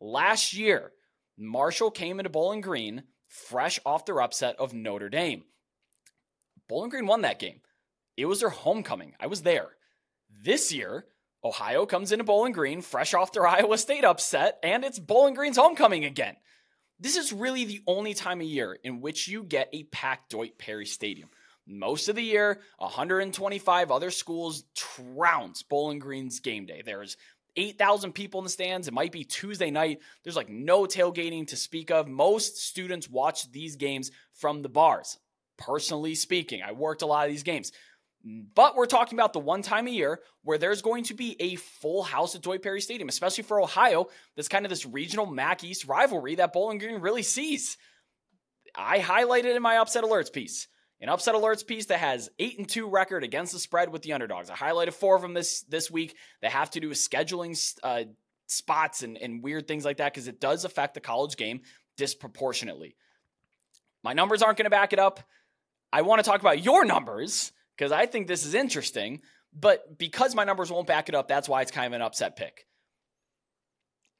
[0.00, 0.92] Last year,
[1.36, 5.44] Marshall came into Bowling Green fresh off their upset of Notre Dame.
[6.68, 7.60] Bowling Green won that game.
[8.16, 9.14] It was their homecoming.
[9.18, 9.68] I was there.
[10.42, 11.06] This year,
[11.44, 15.56] Ohio comes into Bowling Green fresh off their Iowa State upset, and it's Bowling Green's
[15.56, 16.36] homecoming again.
[17.00, 20.58] This is really the only time of year in which you get a packed Doyt
[20.58, 21.28] Perry Stadium.
[21.66, 26.82] Most of the year, 125 other schools trounce Bowling Green's game day.
[26.84, 27.16] There's
[27.56, 28.88] 8,000 people in the stands.
[28.88, 30.00] It might be Tuesday night.
[30.22, 32.08] There's like no tailgating to speak of.
[32.08, 35.18] Most students watch these games from the bars.
[35.56, 37.72] Personally speaking, I worked a lot of these games.
[38.54, 41.56] But we're talking about the one time a year where there's going to be a
[41.56, 44.06] full house at Doyt Perry Stadium, especially for Ohio.
[44.34, 47.76] That's kind of this regional MAC East rivalry that Bowling Green really sees.
[48.74, 50.68] I highlighted in my upset alerts piece
[51.00, 54.12] an upset alerts piece that has eight and two record against the spread with the
[54.12, 54.50] underdogs.
[54.50, 58.04] I highlighted four of them this this week that have to do with scheduling uh,
[58.46, 61.60] spots and, and weird things like that because it does affect the college game
[61.96, 62.96] disproportionately.
[64.02, 65.20] My numbers aren't going to back it up.
[65.92, 69.20] I want to talk about your numbers because I think this is interesting.
[69.54, 72.36] But because my numbers won't back it up, that's why it's kind of an upset
[72.36, 72.66] pick.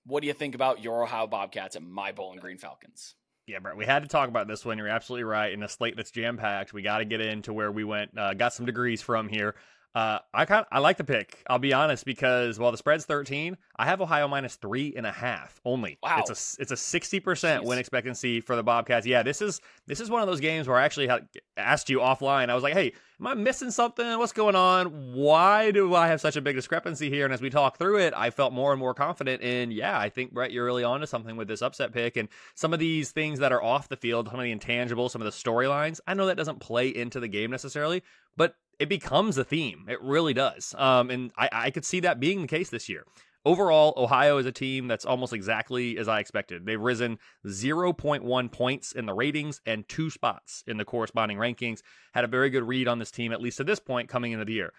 [0.07, 3.17] What do you think about your Ohio Bobcats and my Bowling Green Falcons?
[3.47, 4.79] Yeah, Brett, we had to talk about this one.
[4.79, 5.53] You're absolutely right.
[5.53, 8.33] In a slate that's jam packed, we got to get into where we went, uh,
[8.33, 9.55] got some degrees from here.
[9.95, 11.45] Uh, I kind I like the pick.
[11.49, 15.13] I'll be honest because while the spread's 13, I have Ohio minus three and a
[15.13, 15.99] half only.
[16.03, 19.07] Wow, it's a it's a 60 percent win expectancy for the Bobcats.
[19.07, 21.99] Yeah, this is this is one of those games where I actually had asked you
[21.99, 22.51] offline.
[22.51, 24.19] I was like, hey, am I missing something?
[24.19, 25.15] What's going on?
[25.15, 27.25] Why do I have such a big discrepancy here?
[27.25, 29.71] And as we talk through it, I felt more and more confident in.
[29.71, 32.81] Yeah, I think Brett, you're really onto something with this upset pick and some of
[32.81, 36.01] these things that are off the field, some of the intangibles, some of the storylines.
[36.09, 38.03] I know that doesn't play into the game necessarily,
[38.37, 39.87] but it becomes a theme.
[39.89, 40.75] It really does.
[40.77, 43.05] Um, and I, I could see that being the case this year.
[43.47, 46.65] Overall, Ohio is a team that's almost exactly as I expected.
[46.65, 51.83] They've risen 0.1 points in the ratings and two spots in the corresponding rankings.
[52.15, 54.47] Had a very good read on this team, at least at this point, coming into
[54.47, 54.73] the year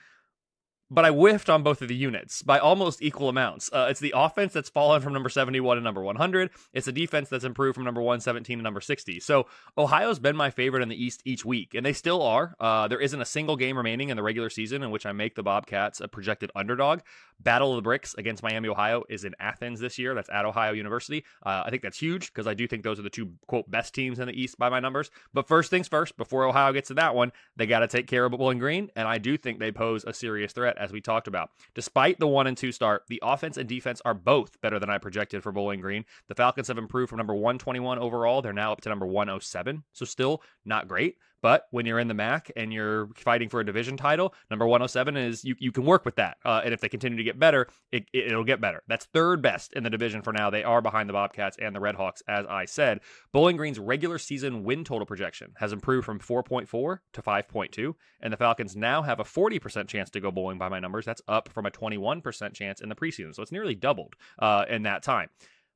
[0.89, 3.71] but I whiffed on both of the units by almost equal amounts.
[3.74, 6.52] Uh, it's the offense that's fallen from number 71 to number 100.
[6.74, 9.19] It's the defense that's improved from number 117 to number 60.
[9.19, 12.56] So Ohio's been my favorite in the East each week, and they still are.
[12.60, 15.36] Uh, there isn't a single game remaining in the regular season in which I make
[15.36, 17.00] the Bobcats a projected underdog.
[17.39, 20.13] Battle of the Bricks against Miami, Ohio is in Athens this year.
[20.13, 21.26] That's at Ohio University.
[21.45, 23.93] Uh, I think that's huge because I do think those are the two, quote, best
[23.93, 25.12] teams in the East by my numbers.
[25.34, 28.24] But first things first, before Ohio gets to that one, they got to take care
[28.26, 31.27] of Bowling Green, and I do think they pose a serious threat as we talked
[31.27, 31.49] about.
[31.73, 34.97] Despite the one and two start, the offense and defense are both better than I
[34.97, 36.05] projected for Bowling Green.
[36.27, 38.41] The Falcons have improved from number 121 overall.
[38.41, 39.83] They're now up to number 107.
[39.93, 43.63] So still not great, but when you're in the MAC and you're fighting for a
[43.63, 46.38] division title, number 107 is you, you can work with that.
[46.43, 48.81] Uh, and if they continue to get better, it, it, will get better.
[48.88, 50.49] That's third best in the division for now.
[50.49, 53.01] They are behind the Bobcats and the Redhawks, as I said.
[53.31, 57.93] Bowling Green's regular season win total projection has improved from 4.4 to 5.2.
[58.21, 61.05] And the Falcons now have a 40% chance to go bowling by my numbers.
[61.05, 63.36] That's up from a 21% chance in the preseason.
[63.36, 65.29] So it's nearly doubled uh, in that time.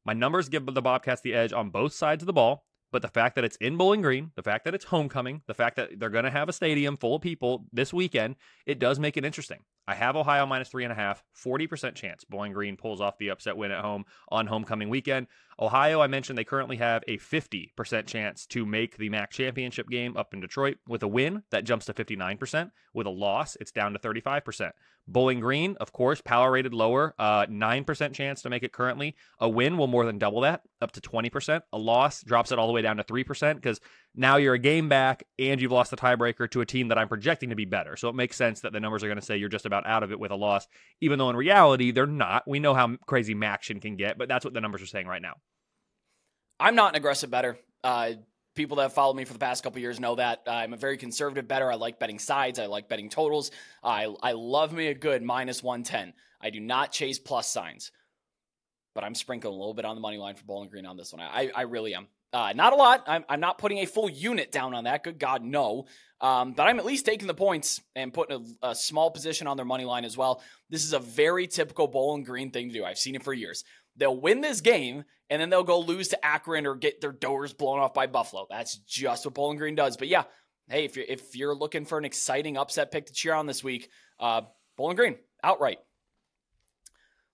[0.04, 2.66] My numbers give the Bobcats the edge on both sides of the ball.
[2.92, 5.76] But the fact that it's in Bowling Green, the fact that it's homecoming, the fact
[5.76, 9.16] that they're going to have a stadium full of people this weekend, it does make
[9.18, 9.60] it interesting.
[9.90, 13.30] I have Ohio minus three and a half, 40% chance Bowling Green pulls off the
[13.30, 15.26] upset win at home on homecoming weekend.
[15.60, 20.16] Ohio, I mentioned they currently have a 50% chance to make the MAC championship game
[20.16, 20.78] up in Detroit.
[20.88, 22.70] With a win, that jumps to 59%.
[22.94, 24.72] With a loss, it's down to 35%.
[25.08, 29.16] Bowling Green, of course, power rated lower, uh, 9% chance to make it currently.
[29.40, 31.62] A win will more than double that, up to 20%.
[31.74, 33.82] A loss drops it all the way down to 3% because
[34.16, 37.08] now you're a game back and you've lost the tiebreaker to a team that I'm
[37.08, 37.98] projecting to be better.
[37.98, 40.04] So it makes sense that the numbers are going to say you're just about out
[40.04, 40.68] of it with a loss,
[41.02, 42.48] even though in reality, they're not.
[42.48, 45.22] We know how crazy Maction can get, but that's what the numbers are saying right
[45.22, 45.36] now.
[46.60, 47.58] I'm not an aggressive better.
[47.84, 48.14] Uh,
[48.56, 50.78] people that have followed me for the past couple years know that uh, I'm a
[50.78, 51.72] very conservative better.
[51.72, 52.60] I like betting sides.
[52.60, 53.52] I like betting totals.
[53.84, 56.14] I I love me a good minus 110.
[56.42, 57.92] I do not chase plus signs,
[58.96, 61.14] but I'm sprinkling a little bit on the money line for Bowling Green on this
[61.14, 61.22] one.
[61.22, 62.08] I I really am.
[62.32, 63.04] Uh, not a lot.
[63.08, 65.04] I'm, I'm not putting a full unit down on that.
[65.04, 65.86] Good God, no.
[66.22, 69.56] Um, but I'm at least taking the points and putting a, a, small position on
[69.56, 70.44] their money line as well.
[70.70, 72.84] This is a very typical Bowling Green thing to do.
[72.84, 73.64] I've seen it for years.
[73.96, 77.54] They'll win this game and then they'll go lose to Akron or get their doors
[77.54, 78.48] blown off by Buffalo.
[78.50, 79.98] That's just what Bowling Green does.
[79.98, 80.24] But yeah,
[80.70, 83.64] hey, if you're if you're looking for an exciting upset pick to cheer on this
[83.64, 83.90] week,
[84.20, 84.42] uh,
[84.78, 85.80] Bowling Green outright.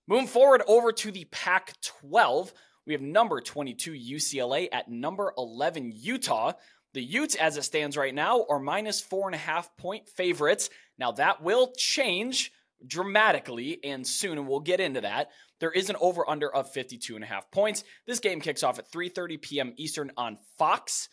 [0.08, 2.52] Moving forward over to the Pac-12,
[2.86, 6.52] we have number 22 UCLA at number 11 Utah.
[6.94, 10.70] The Utes, as it stands right now, are minus four and a half point favorites.
[10.98, 12.52] Now that will change
[12.86, 15.30] dramatically and soon, and we'll get into that.
[15.58, 17.84] There is an over under of 52 and a half points.
[18.06, 19.72] This game kicks off at 3:30 p.m.
[19.76, 21.08] Eastern on Fox.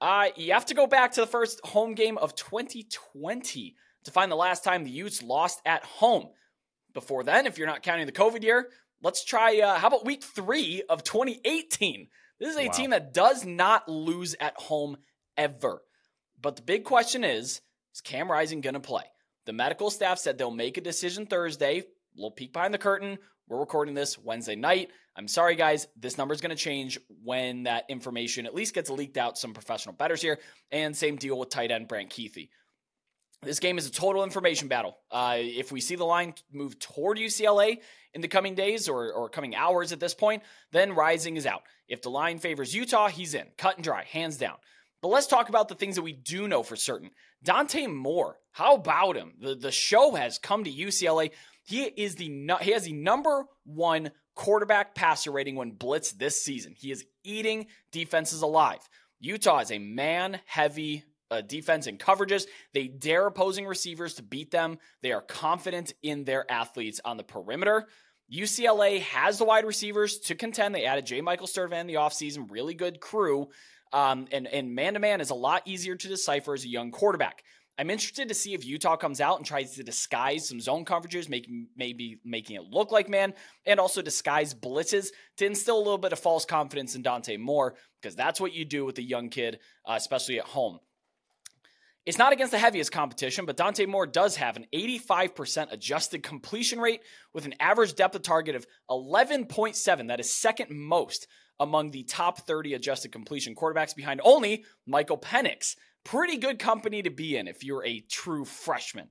[0.00, 4.30] Uh, you have to go back to the first home game of 2020 to find
[4.30, 6.28] the last time the Utes lost at home.
[6.92, 8.68] Before then, if you're not counting the COVID year,
[9.04, 12.08] let's try, uh, how about week three of 2018?
[12.40, 12.72] This is a wow.
[12.72, 14.96] team that does not lose at home
[15.36, 15.82] ever.
[16.40, 17.60] But the big question is
[17.94, 19.04] is Cam Rising going to play?
[19.46, 21.80] The medical staff said they'll make a decision Thursday.
[21.80, 21.84] A
[22.16, 23.18] little peek behind the curtain.
[23.46, 24.90] We're recording this Wednesday night.
[25.16, 25.86] I'm sorry, guys.
[25.96, 29.36] This number is going to change when that information at least gets leaked out.
[29.36, 30.38] Some professional betters here.
[30.72, 32.48] And same deal with tight end Brant Kuithe.
[33.44, 34.98] This game is a total information battle.
[35.10, 37.78] Uh, if we see the line move toward UCLA
[38.12, 41.62] in the coming days or, or coming hours at this point, then Rising is out.
[41.88, 43.46] If the line favors Utah, he's in.
[43.58, 44.56] Cut and dry, hands down.
[45.02, 47.10] But let's talk about the things that we do know for certain.
[47.42, 49.34] Dante Moore, how about him?
[49.38, 51.30] The, the show has come to UCLA.
[51.62, 52.30] He is the
[52.62, 56.74] he has the number one quarterback passer rating when blitz this season.
[56.76, 58.80] He is eating defenses alive.
[59.20, 62.46] Utah is a man heavy uh, defense and coverages.
[62.72, 64.78] They dare opposing receivers to beat them.
[65.02, 67.86] They are confident in their athletes on the perimeter.
[68.32, 70.74] UCLA has the wide receivers to contend.
[70.74, 71.20] They added J.
[71.20, 73.48] Michael Sturdivant in the offseason, really good crew.
[73.92, 76.90] Um, and and man to man is a lot easier to decipher as a young
[76.90, 77.44] quarterback.
[77.76, 81.28] I'm interested to see if Utah comes out and tries to disguise some zone coverages,
[81.28, 83.34] making maybe making it look like man,
[83.66, 85.08] and also disguise blitzes
[85.38, 88.64] to instill a little bit of false confidence in Dante Moore, because that's what you
[88.64, 90.78] do with a young kid, uh, especially at home.
[92.06, 96.78] It's not against the heaviest competition, but Dante Moore does have an 85% adjusted completion
[96.78, 97.00] rate
[97.32, 100.08] with an average depth of target of 11.7.
[100.08, 101.26] That is second most
[101.58, 105.76] among the top 30 adjusted completion quarterbacks behind only Michael Penix.
[106.04, 109.08] Pretty good company to be in if you're a true freshman.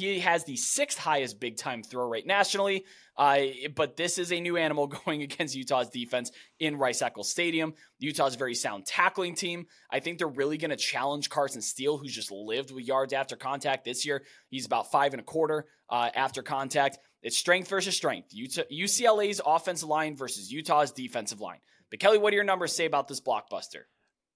[0.00, 2.84] He has the sixth highest big time throw rate nationally,
[3.16, 3.40] uh,
[3.74, 7.74] but this is a new animal going against Utah's defense in Rice Eccles Stadium.
[7.98, 9.66] Utah's very sound tackling team.
[9.90, 13.36] I think they're really going to challenge Carson Steele, who's just lived with yards after
[13.36, 14.24] contact this year.
[14.48, 16.98] He's about five and a quarter uh, after contact.
[17.22, 18.34] It's strength versus strength.
[18.34, 21.58] UCLA's offensive line versus Utah's defensive line.
[21.90, 23.82] But Kelly, what do your numbers say about this blockbuster?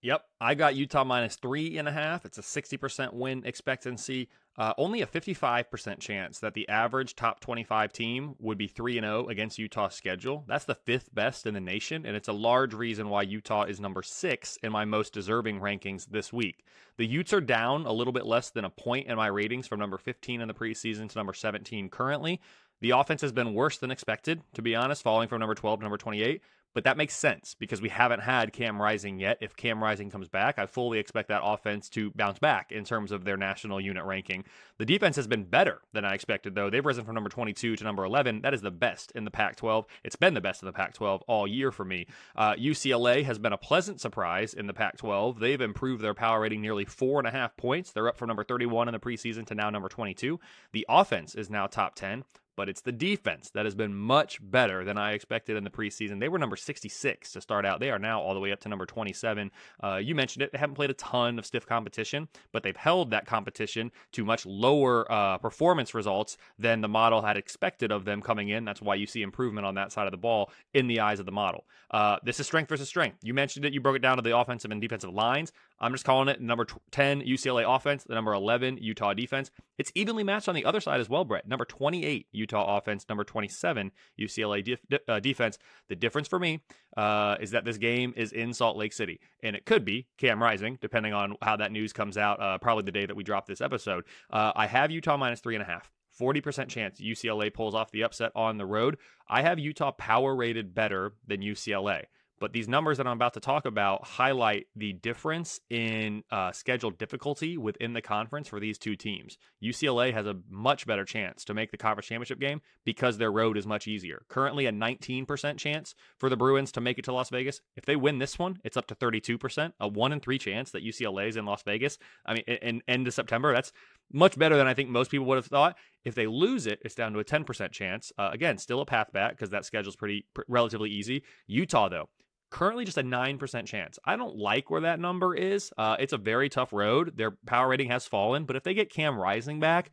[0.03, 2.27] Yep, I got Utah minus three and a half.
[2.27, 4.29] It's a 60% win expectancy.
[4.56, 9.26] Uh, only a 55% chance that the average top 25 team would be 3 0
[9.26, 10.44] against Utah's schedule.
[10.46, 13.80] That's the fifth best in the nation, and it's a large reason why Utah is
[13.80, 16.64] number six in my most deserving rankings this week.
[16.98, 19.80] The Utes are down a little bit less than a point in my ratings from
[19.80, 22.40] number 15 in the preseason to number 17 currently.
[22.80, 25.84] The offense has been worse than expected, to be honest, falling from number 12 to
[25.84, 26.42] number 28.
[26.74, 29.38] But that makes sense because we haven't had Cam Rising yet.
[29.40, 33.12] If Cam Rising comes back, I fully expect that offense to bounce back in terms
[33.12, 34.44] of their national unit ranking.
[34.78, 36.70] The defense has been better than I expected, though.
[36.70, 38.42] They've risen from number 22 to number 11.
[38.42, 39.87] That is the best in the Pac 12.
[40.02, 42.06] It's been the best in the Pac 12 all year for me.
[42.34, 45.38] Uh, UCLA has been a pleasant surprise in the Pac 12.
[45.38, 47.92] They've improved their power rating nearly four and a half points.
[47.92, 50.40] They're up from number 31 in the preseason to now number 22.
[50.72, 52.24] The offense is now top 10
[52.56, 56.20] but it's the defense that has been much better than I expected in the preseason.
[56.20, 57.80] They were number 66 to start out.
[57.80, 59.50] They are now all the way up to number 27.
[59.82, 60.52] Uh, you mentioned it.
[60.52, 64.46] They haven't played a ton of stiff competition, but they've held that competition to much
[64.46, 68.64] lower uh, performance results than the model had expected of them coming in.
[68.64, 71.26] That's why you see improvement on that side of the ball in the eyes of
[71.26, 71.64] the model.
[71.90, 73.18] Uh, this is strength versus strength.
[73.22, 73.72] You mentioned it.
[73.72, 75.52] You broke it down to the offensive and defensive lines.
[75.80, 79.50] I'm just calling it number 10 UCLA offense, the number 11 Utah defense.
[79.76, 81.48] It's evenly matched on the other side as well, Brett.
[81.48, 85.58] Number 28 Utah offense, number 27 UCLA def- uh, defense.
[85.88, 86.60] The difference for me
[86.96, 90.42] uh, is that this game is in Salt Lake City, and it could be Cam
[90.42, 92.40] Rising, depending on how that news comes out.
[92.40, 94.04] Uh, probably the day that we drop this episode.
[94.30, 95.90] Uh, I have Utah minus three and a half.
[96.18, 98.98] 40% chance UCLA pulls off the upset on the road.
[99.28, 102.04] I have Utah power rated better than UCLA.
[102.40, 106.90] But these numbers that I'm about to talk about highlight the difference in uh, schedule
[106.90, 109.38] difficulty within the conference for these two teams.
[109.62, 113.56] UCLA has a much better chance to make the conference championship game because their road
[113.56, 114.24] is much easier.
[114.28, 117.60] Currently, a 19% chance for the Bruins to make it to Las Vegas.
[117.76, 120.84] If they win this one, it's up to 32%, a one in three chance that
[120.84, 121.98] UCLA is in Las Vegas.
[122.26, 123.72] I mean, in end of September, that's
[124.12, 125.76] much better than I think most people would have thought.
[126.04, 128.12] If they lose it, it's down to a 10% chance.
[128.18, 131.22] Uh, again, still a path back because that schedule's pretty pr- relatively easy.
[131.46, 132.08] Utah, though,
[132.50, 133.98] currently just a 9% chance.
[134.04, 135.72] I don't like where that number is.
[135.76, 137.16] Uh, it's a very tough road.
[137.16, 139.90] Their power rating has fallen, but if they get Cam Rising back,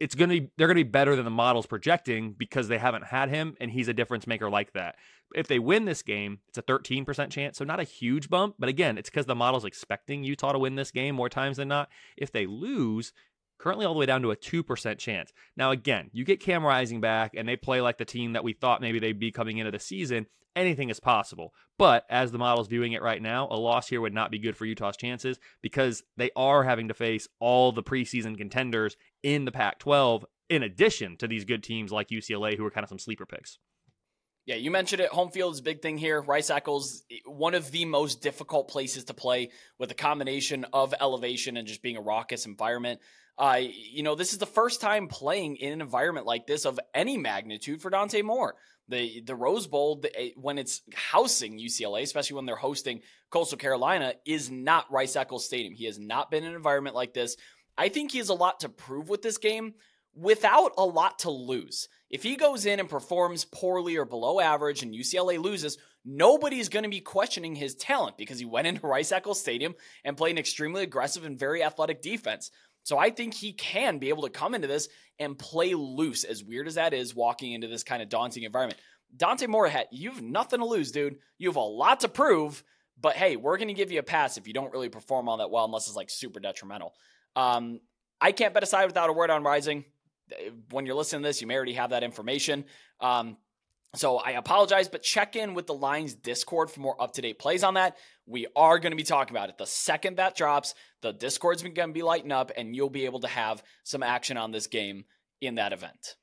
[0.00, 2.78] it's going to be they're going to be better than the models projecting because they
[2.78, 4.96] haven't had him and he's a difference maker like that.
[5.34, 8.68] If they win this game, it's a 13% chance, so not a huge bump, but
[8.68, 11.90] again, it's cuz the model's expecting Utah to win this game more times than not.
[12.16, 13.12] If they lose,
[13.64, 15.32] currently all the way down to a 2% chance.
[15.56, 18.52] Now, again, you get Cam Rising back and they play like the team that we
[18.52, 20.26] thought maybe they'd be coming into the season.
[20.54, 21.54] Anything is possible.
[21.78, 24.54] But as the model's viewing it right now, a loss here would not be good
[24.54, 29.50] for Utah's chances because they are having to face all the preseason contenders in the
[29.50, 32.98] Pac 12, in addition to these good teams like UCLA, who are kind of some
[32.98, 33.58] sleeper picks.
[34.44, 35.08] Yeah, you mentioned it.
[35.08, 36.20] Home field is big thing here.
[36.20, 40.92] Rice Eccles, eh, one of the most difficult places to play with a combination of
[41.00, 43.00] elevation and just being a raucous environment.
[43.36, 46.78] Uh, you know, this is the first time playing in an environment like this of
[46.94, 48.54] any magnitude for Dante Moore.
[48.88, 53.58] The the Rose Bowl, the, eh, when it's housing UCLA, especially when they're hosting Coastal
[53.58, 55.74] Carolina, is not Rice Eccles Stadium.
[55.74, 57.36] He has not been in an environment like this.
[57.76, 59.74] I think he has a lot to prove with this game
[60.14, 61.88] without a lot to lose.
[62.10, 66.84] If he goes in and performs poorly or below average and UCLA loses, nobody's going
[66.84, 69.74] to be questioning his talent because he went into Rice Eccles Stadium
[70.04, 72.50] and played an extremely aggressive and very athletic defense.
[72.84, 76.44] So I think he can be able to come into this and play loose, as
[76.44, 78.80] weird as that is, walking into this kind of daunting environment.
[79.16, 81.16] Dante Moorhead, you've nothing to lose, dude.
[81.38, 82.62] You have a lot to prove,
[83.00, 85.38] but hey, we're going to give you a pass if you don't really perform all
[85.38, 86.94] that well, unless it's like super detrimental.
[87.36, 87.80] Um,
[88.20, 89.84] I can't bet aside without a word on Rising
[90.70, 92.64] when you're listening to this, you may already have that information.
[93.00, 93.36] Um,
[93.94, 97.38] so I apologize, but check in with the Lines Discord for more up to date
[97.38, 97.96] plays on that.
[98.26, 99.58] We are going to be talking about it.
[99.58, 103.20] The second that drops, the Discord's going to be lighting up, and you'll be able
[103.20, 105.04] to have some action on this game
[105.40, 106.16] in that event.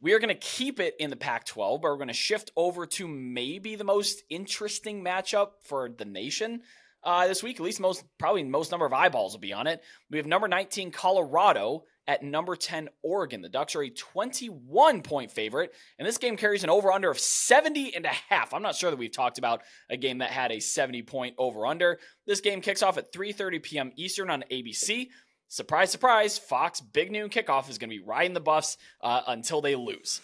[0.00, 2.50] We are going to keep it in the Pac 12, but we're going to shift
[2.56, 6.60] over to maybe the most interesting matchup for the nation
[7.02, 7.56] uh, this week.
[7.56, 9.82] At least most, probably most number of eyeballs will be on it.
[10.10, 13.40] We have number 19, Colorado at number 10 Oregon.
[13.40, 17.18] The Ducks are a 21 point favorite, and this game carries an over under of
[17.18, 18.52] 70 and a half.
[18.52, 21.66] I'm not sure that we've talked about a game that had a 70 point over
[21.66, 21.98] under.
[22.26, 23.92] This game kicks off at 3:30 p.m.
[23.96, 25.08] Eastern on ABC.
[25.48, 29.60] Surprise, surprise, Fox big noon kickoff is going to be riding the Buffs uh, until
[29.60, 30.20] they lose.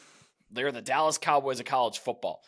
[0.50, 2.42] They're the Dallas Cowboys of college football.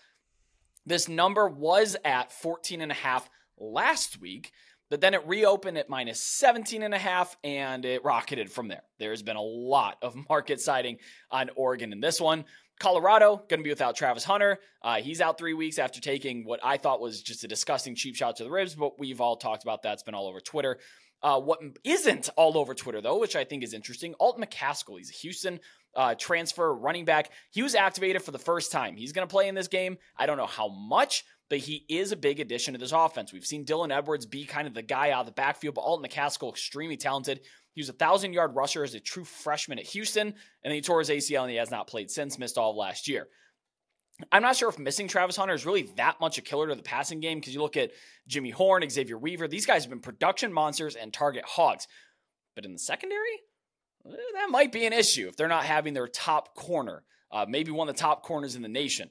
[0.85, 4.53] This number was at 14 and a half last week.
[4.93, 8.83] But then it reopened at minus 17 and a half and it rocketed from there.
[8.99, 10.99] There's been a lot of market siding
[11.31, 12.45] on Oregon in this one.
[12.79, 14.59] Colorado going to be without Travis Hunter.
[14.83, 18.17] Uh, he's out three weeks after taking what I thought was just a disgusting cheap
[18.17, 19.95] shot to the ribs, but we've all talked about that.
[19.95, 20.79] It's been all over Twitter.
[21.23, 24.99] Uh, what isn't all over Twitter, though, which I think is interesting, Alton McCaskill.
[24.99, 25.59] He's a Houston
[25.95, 27.31] uh, transfer running back.
[27.51, 28.97] He was activated for the first time.
[28.97, 29.97] He's going to play in this game.
[30.19, 33.31] I don't know how much, but he is a big addition to this offense.
[33.31, 36.09] We've seen Dylan Edwards be kind of the guy out of the backfield, but Alton
[36.09, 37.41] McCaskill, extremely talented.
[37.75, 40.35] He was a thousand yard rusher as a true freshman at Houston, and
[40.65, 43.07] then he tore his ACL and he has not played since, missed all of last
[43.07, 43.29] year.
[44.33, 46.83] I'm not sure if missing Travis Hunter is really that much a killer to the
[46.83, 47.91] passing game because you look at
[48.27, 51.87] Jimmy Horn, Xavier Weaver, these guys have been production monsters and target hogs.
[52.55, 53.43] But in the secondary,
[54.07, 57.71] eh, that might be an issue if they're not having their top corner, uh, maybe
[57.71, 59.11] one of the top corners in the nation.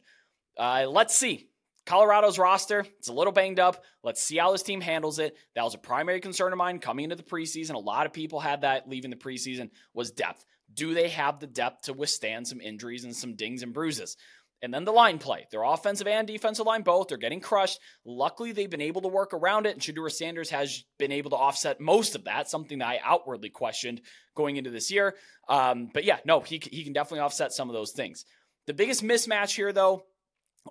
[0.58, 1.51] Uh, let's see.
[1.86, 3.84] Colorado's roster, it's a little banged up.
[4.04, 5.36] Let's see how this team handles it.
[5.56, 7.74] That was a primary concern of mine coming into the preseason.
[7.74, 10.46] A lot of people had that leaving the preseason was depth.
[10.74, 14.16] Do they have the depth to withstand some injuries and some dings and bruises?
[14.64, 15.48] And then the line play.
[15.50, 17.08] Their offensive and defensive line both.
[17.08, 17.80] They're getting crushed.
[18.06, 21.36] Luckily, they've been able to work around it, and Shedeur Sanders has been able to
[21.36, 24.02] offset most of that, something that I outwardly questioned
[24.36, 25.16] going into this year.
[25.50, 28.24] Um, but yeah, no, he, he can definitely offset some of those things.
[28.68, 30.04] The biggest mismatch here, though,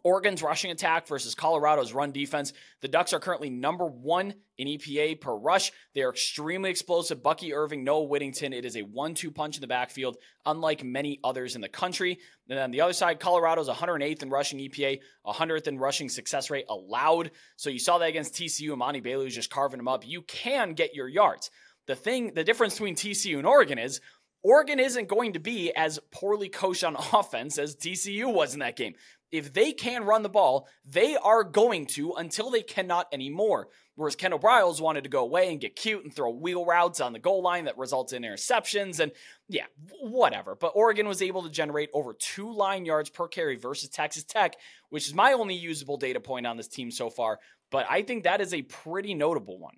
[0.05, 2.53] Oregon's rushing attack versus Colorado's run defense.
[2.81, 5.73] The Ducks are currently number one in EPA per rush.
[5.95, 7.23] They are extremely explosive.
[7.23, 8.53] Bucky Irving, Noah Whittington.
[8.53, 10.17] It is a one two punch in the backfield,
[10.47, 12.13] unlike many others in the country.
[12.49, 16.51] And then on the other side, Colorado's 108th in rushing EPA, 100th in rushing success
[16.51, 17.33] rate allowed.
[17.57, 18.71] So you saw that against TCU.
[18.71, 20.07] Emani Bailey was just carving them up.
[20.07, 21.51] You can get your yards.
[21.87, 24.01] The thing, the difference between TCU and Oregon is
[24.43, 28.77] Oregon isn't going to be as poorly coached on offense as TCU was in that
[28.77, 28.95] game
[29.33, 33.69] if they can run the ball, they are going to until they cannot anymore.
[33.95, 37.13] Whereas Kendall Briles wanted to go away and get cute and throw wheel routes on
[37.13, 39.13] the goal line that results in interceptions and
[39.49, 39.67] yeah,
[40.01, 40.55] whatever.
[40.55, 44.57] But Oregon was able to generate over two line yards per carry versus Texas Tech,
[44.89, 47.41] which is my only usable data point on this team so far.
[47.71, 49.77] But I think that is a pretty notable one.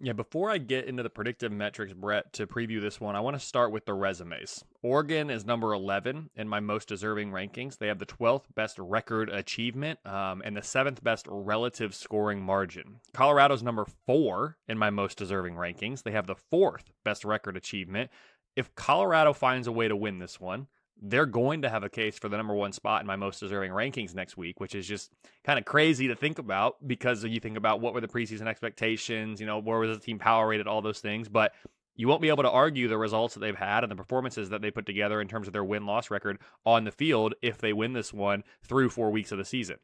[0.00, 3.38] Yeah, before I get into the predictive metrics, Brett, to preview this one, I want
[3.38, 4.64] to start with the resumes.
[4.82, 7.78] Oregon is number 11 in my most deserving rankings.
[7.78, 13.00] They have the 12th best record achievement um, and the 7th best relative scoring margin.
[13.12, 16.02] Colorado's number four in my most deserving rankings.
[16.02, 18.10] They have the fourth best record achievement.
[18.56, 20.66] If Colorado finds a way to win this one,
[21.02, 23.72] they're going to have a case for the number one spot in my most deserving
[23.72, 25.10] rankings next week, which is just
[25.44, 29.40] kind of crazy to think about because you think about what were the preseason expectations,
[29.40, 31.28] you know, where was the team power rated, all those things.
[31.28, 31.52] But
[31.96, 34.62] you won't be able to argue the results that they've had and the performances that
[34.62, 37.72] they put together in terms of their win loss record on the field if they
[37.72, 39.76] win this one through four weeks of the season.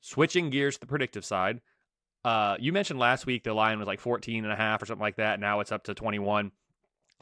[0.00, 1.60] Switching gears to the predictive side,
[2.24, 5.02] uh, you mentioned last week the line was like 14 and a half or something
[5.02, 5.40] like that.
[5.40, 6.52] Now it's up to 21.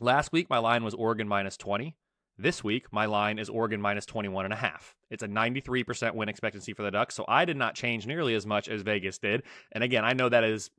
[0.01, 1.95] Last week, my line was Oregon minus 20.
[2.43, 4.95] This week, my line is Oregon minus 21 and a half.
[5.11, 8.47] It's a 93% win expectancy for the Ducks, so I did not change nearly as
[8.47, 9.43] much as Vegas did.
[9.73, 10.71] And again, I know that is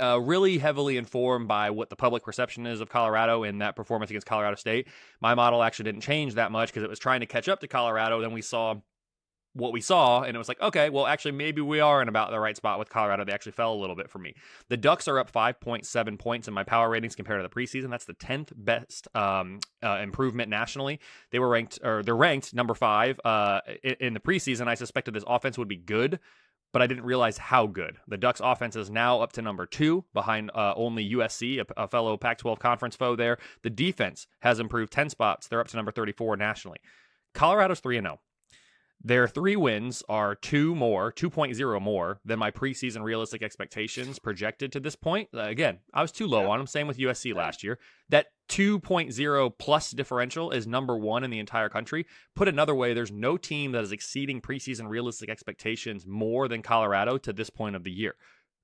[0.00, 4.10] uh, really heavily informed by what the public perception is of Colorado in that performance
[4.10, 4.88] against Colorado State.
[5.20, 7.68] My model actually didn't change that much because it was trying to catch up to
[7.68, 8.20] Colorado.
[8.20, 8.74] Then we saw
[9.54, 12.30] what we saw, and it was like, okay, well, actually, maybe we are in about
[12.30, 13.24] the right spot with Colorado.
[13.24, 14.34] They actually fell a little bit for me.
[14.68, 17.90] The Ducks are up 5.7 points in my power ratings compared to the preseason.
[17.90, 21.00] That's the 10th best um, uh, improvement nationally.
[21.30, 24.68] They were ranked, or they're ranked number five uh, in, in the preseason.
[24.68, 26.20] I suspected this offense would be good
[26.72, 27.96] but I didn't realize how good.
[28.06, 31.88] The Ducks offense is now up to number two behind uh, only USC, a, a
[31.88, 33.38] fellow Pac 12 conference foe there.
[33.62, 35.48] The defense has improved 10 spots.
[35.48, 36.78] They're up to number 34 nationally.
[37.34, 38.20] Colorado's 3 0.
[39.02, 44.80] Their three wins are two more, 2.0 more than my preseason realistic expectations projected to
[44.80, 45.30] this point.
[45.34, 46.48] Uh, again, I was too low yeah.
[46.48, 46.66] on them.
[46.66, 47.78] Same with USC last year.
[48.10, 52.04] That 2.0 plus differential is number one in the entire country.
[52.36, 57.16] Put another way, there's no team that is exceeding preseason realistic expectations more than Colorado
[57.18, 58.16] to this point of the year.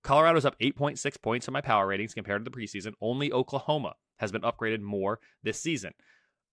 [0.03, 2.93] Colorado's up 8.6 points in my power ratings compared to the preseason.
[3.01, 5.95] Only Oklahoma has been upgraded more this season.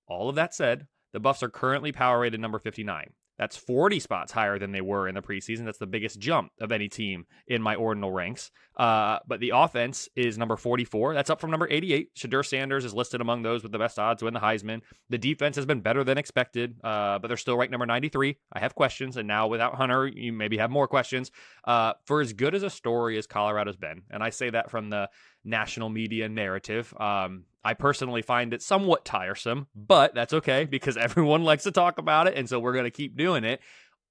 [0.07, 3.11] All of that said, the Buffs are currently power rated number 59.
[3.37, 5.65] That's 40 spots higher than they were in the preseason.
[5.65, 8.51] That's the biggest jump of any team in my ordinal ranks.
[8.75, 11.13] Uh, but the offense is number 44.
[11.13, 12.15] That's up from number 88.
[12.15, 14.81] Shedeur Sanders is listed among those with the best odds to win the Heisman.
[15.09, 18.37] The defense has been better than expected, uh, but they're still ranked number 93.
[18.51, 21.31] I have questions, and now without Hunter, you maybe have more questions.
[21.63, 24.89] Uh, for as good as a story as Colorado's been, and I say that from
[24.89, 25.09] the
[25.45, 26.93] national media narrative.
[26.99, 31.97] Um, I personally find it somewhat tiresome, but that's okay because everyone likes to talk
[31.97, 32.35] about it.
[32.35, 33.61] And so we're going to keep doing it.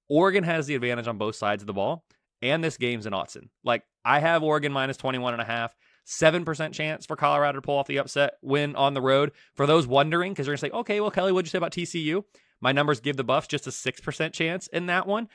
[0.09, 2.03] Oregon has the advantage on both sides of the ball.
[2.41, 3.47] And this game's in Autzen.
[3.63, 5.75] Like, I have Oregon minus 21 and a half.
[6.05, 9.31] 7% chance for Colorado to pull off the upset win on the road.
[9.55, 11.71] For those wondering, because you're going to say, okay, well, Kelly, what'd you say about
[11.71, 12.25] TCU?
[12.59, 15.29] My numbers give the Buffs just a 6% chance in that one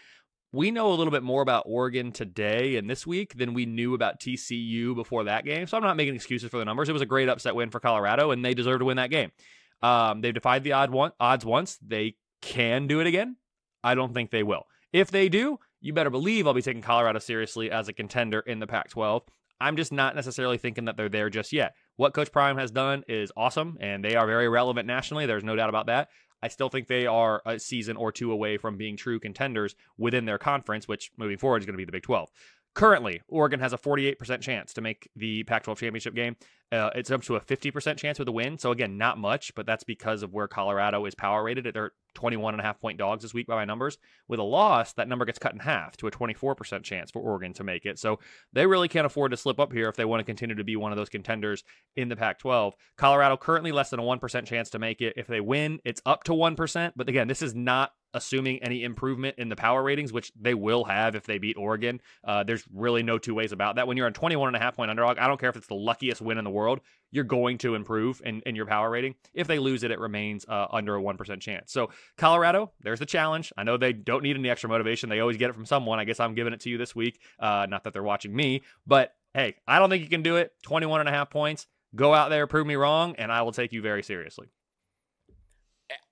[0.53, 3.95] we know a little bit more about Oregon today and this week than we knew
[3.95, 5.67] about TCU before that game.
[5.67, 6.89] So I'm not making excuses for the numbers.
[6.89, 9.31] It was a great upset win for Colorado, and they deserve to win that game.
[9.83, 11.79] Um, they've defied the odd one, odds once.
[11.87, 13.37] They can do it again.
[13.85, 14.67] I don't think they will.
[14.93, 18.59] If they do, you better believe I'll be taking Colorado seriously as a contender in
[18.59, 19.23] the Pac 12.
[19.61, 21.75] I'm just not necessarily thinking that they're there just yet.
[21.97, 25.27] What Coach Prime has done is awesome, and they are very relevant nationally.
[25.27, 26.09] There's no doubt about that.
[26.41, 30.25] I still think they are a season or two away from being true contenders within
[30.25, 32.29] their conference, which moving forward is going to be the Big 12.
[32.75, 36.37] Currently, Oregon has a 48% chance to make the Pac 12 championship game.
[36.71, 38.59] Uh, it's up to a 50% chance with a win.
[38.59, 41.69] So, again, not much, but that's because of where Colorado is power rated.
[41.73, 43.97] They're 21 and a half point dogs this week by my numbers.
[44.29, 47.55] With a loss, that number gets cut in half to a 24% chance for Oregon
[47.55, 47.99] to make it.
[47.99, 48.21] So,
[48.53, 50.77] they really can't afford to slip up here if they want to continue to be
[50.77, 51.65] one of those contenders
[51.97, 52.75] in the Pac 12.
[52.97, 55.15] Colorado currently less than a 1% chance to make it.
[55.17, 56.93] If they win, it's up to 1%.
[56.95, 60.85] But again, this is not assuming any improvement in the power ratings, which they will
[60.85, 62.01] have if they beat Oregon.
[62.25, 63.87] Uh, there's really no two ways about that.
[63.87, 65.75] When you're on 21 and a half point underdog, I don't care if it's the
[65.75, 66.81] luckiest win in the world,
[67.11, 69.15] you're going to improve in, in your power rating.
[69.35, 71.73] If they lose it, it remains uh, under a 1% chance.
[71.73, 73.53] So, Colorado, there's the challenge.
[73.57, 75.09] I know they don't need any extra motivation.
[75.09, 75.99] They always get it from someone.
[75.99, 77.21] I guess I'm giving it to you this week.
[77.39, 80.53] Uh, not that they're watching me, but hey, I don't think you can do it.
[80.63, 81.67] 21 and a half points.
[81.95, 84.49] Go out there, prove me wrong, and I will take you very seriously.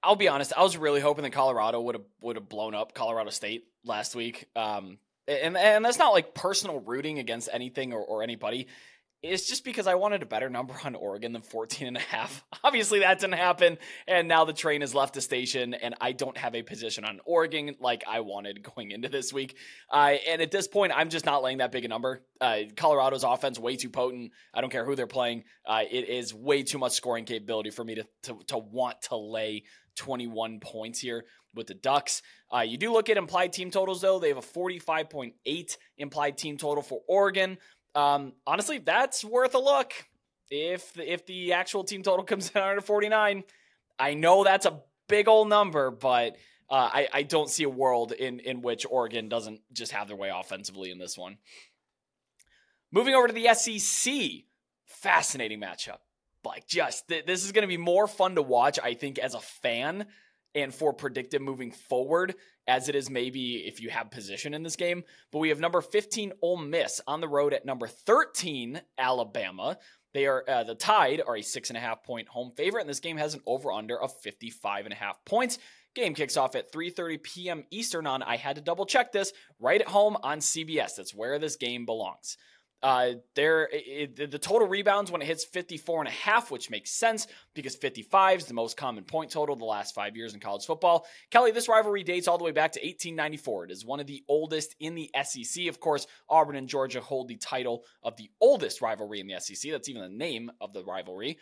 [0.02, 0.52] I'll be honest.
[0.56, 4.14] I was really hoping that Colorado would have would have blown up Colorado State last
[4.14, 4.46] week.
[4.56, 4.98] Um,
[5.28, 8.68] and and that's not like personal rooting against anything or, or anybody.
[9.22, 12.44] It's just because I wanted a better number on Oregon than 14 and a half.
[12.64, 16.36] Obviously that didn't happen and now the train has left the station and I don't
[16.36, 19.56] have a position on Oregon like I wanted going into this week.
[19.90, 22.22] Uh, and at this point I'm just not laying that big a number.
[22.40, 24.32] Uh, Colorado's offense way too potent.
[24.52, 25.44] I don't care who they're playing.
[25.66, 29.16] Uh, it is way too much scoring capability for me to, to, to want to
[29.16, 29.64] lay
[29.96, 31.24] 21 points here
[31.56, 32.22] with the Ducks.
[32.54, 34.20] Uh, you do look at implied team totals, though.
[34.20, 37.58] They have a 45.8 implied team total for Oregon.
[37.96, 39.92] Um, honestly, that's worth a look.
[40.50, 43.42] If the, if the actual team total comes in under 49,
[43.98, 46.36] I know that's a big old number, but
[46.68, 50.16] uh, I, I don't see a world in, in which Oregon doesn't just have their
[50.16, 51.38] way offensively in this one.
[52.92, 54.14] Moving over to the SEC,
[54.84, 55.98] fascinating matchup.
[56.44, 59.34] Like, just th- this is going to be more fun to watch, I think, as
[59.34, 60.06] a fan
[60.54, 62.34] and for predictive moving forward
[62.66, 65.04] as it is maybe if you have position in this game.
[65.32, 69.78] But we have number 15 Ole Miss on the road at number 13 Alabama.
[70.14, 72.88] They are uh, the Tide are a six and a half point home favorite, and
[72.88, 75.58] this game has an over under of 55 and a half points.
[75.94, 77.64] Game kicks off at 3:30 p.m.
[77.70, 80.96] Eastern on I had to double check this right at home on CBS.
[80.96, 82.38] That's where this game belongs.
[82.82, 86.90] Uh, there, it, the total rebounds when it hits 54 and a half, which makes
[86.90, 90.66] sense because 55 is the most common point total the last five years in college
[90.66, 91.06] football.
[91.30, 93.64] Kelly, this rivalry dates all the way back to 1894.
[93.64, 95.66] It is one of the oldest in the SEC.
[95.66, 99.72] Of course, Auburn and Georgia hold the title of the oldest rivalry in the SEC.
[99.72, 101.38] That's even the name of the rivalry.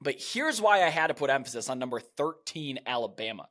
[0.00, 3.48] But here's why I had to put emphasis on number 13, Alabama.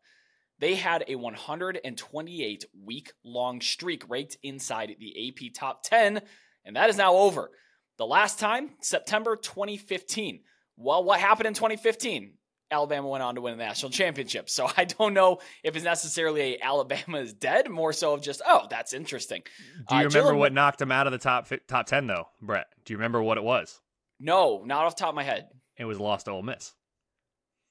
[0.59, 6.21] They had a 128 week long streak ranked inside the AP top 10
[6.65, 7.51] and that is now over.
[7.97, 10.41] The last time, September 2015.
[10.77, 12.33] Well, what happened in 2015?
[12.71, 14.49] Alabama went on to win the national championship.
[14.49, 18.41] So I don't know if it's necessarily a Alabama is dead, more so of just,
[18.45, 19.43] oh, that's interesting.
[19.89, 22.67] Do you uh, remember what knocked them out of the top top 10 though, Brett?
[22.83, 23.79] Do you remember what it was?
[24.19, 25.47] No, not off the top of my head.
[25.77, 26.73] It was lost to Ole Miss.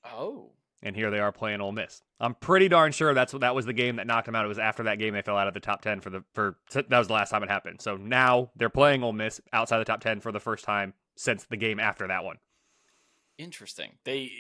[0.05, 0.53] Oh
[0.85, 2.03] and here they are playing Ole Miss.
[2.21, 4.45] I'm pretty darn sure that's what that was the game that knocked them out.
[4.45, 6.57] It was after that game they fell out of the top ten for the for
[6.73, 7.81] that was the last time it happened.
[7.81, 11.45] So now they're playing Ole Miss outside the top ten for the first time since
[11.45, 12.37] the game after that one.
[13.39, 13.93] Interesting.
[14.05, 14.31] They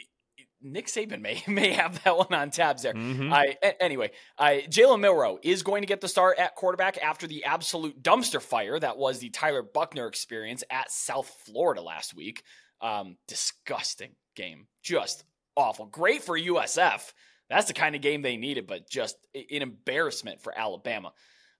[0.62, 2.94] Nick Saban may may have that one on tabs there.
[2.94, 3.32] Mm-hmm.
[3.32, 7.44] I anyway, I Jalen Milroe is going to get the start at quarterback after the
[7.44, 12.42] absolute dumpster fire that was the Tyler Buchner experience at South Florida last week.
[12.80, 15.24] Um, disgusting game, just
[15.56, 15.86] awful.
[15.86, 17.12] Great for USF.
[17.48, 21.12] That's the kind of game they needed, but just an embarrassment for Alabama.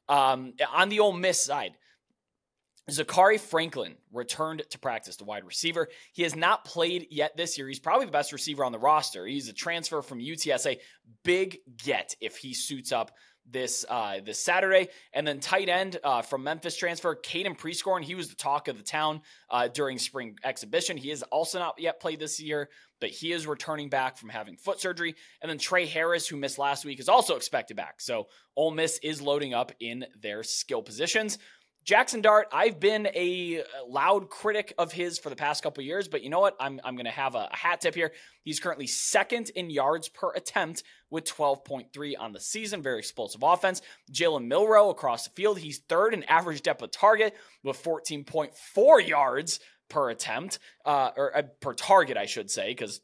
[0.09, 1.73] Um, on the Ole Miss side,
[2.91, 5.89] Zakhari Franklin returned to practice, the wide receiver.
[6.13, 7.67] He has not played yet this year.
[7.67, 9.27] He's probably the best receiver on the roster.
[9.27, 10.79] He's a transfer from UTSA.
[11.23, 13.13] Big get if he suits up
[13.51, 14.89] this uh, this Saturday.
[15.13, 18.03] And then tight end uh, from Memphis transfer, Caden Prieskorn.
[18.03, 20.97] He was the talk of the town uh, during spring exhibition.
[20.97, 22.69] He has also not yet played this year,
[23.05, 25.15] but he is returning back from having foot surgery.
[25.43, 28.01] And then Tre Harris, who missed last week, is also expected back.
[28.01, 31.37] So Ole Miss is loading up in their skill positions.
[31.85, 36.23] Jackson Dart, I've been a loud critic of his for the past couple years, but
[36.23, 36.57] you know what?
[36.59, 38.13] I'm, I'm going to have a, a, hat tip here.
[38.43, 42.81] He's currently second in yards per attempt with 12.3 on the season.
[42.81, 43.83] Very explosive offense.
[44.11, 49.61] Jalen Milroe across the field, he's third in average depth of target with 14.4 yards
[49.89, 53.01] per attempt, uh, or uh, per target, I should say, because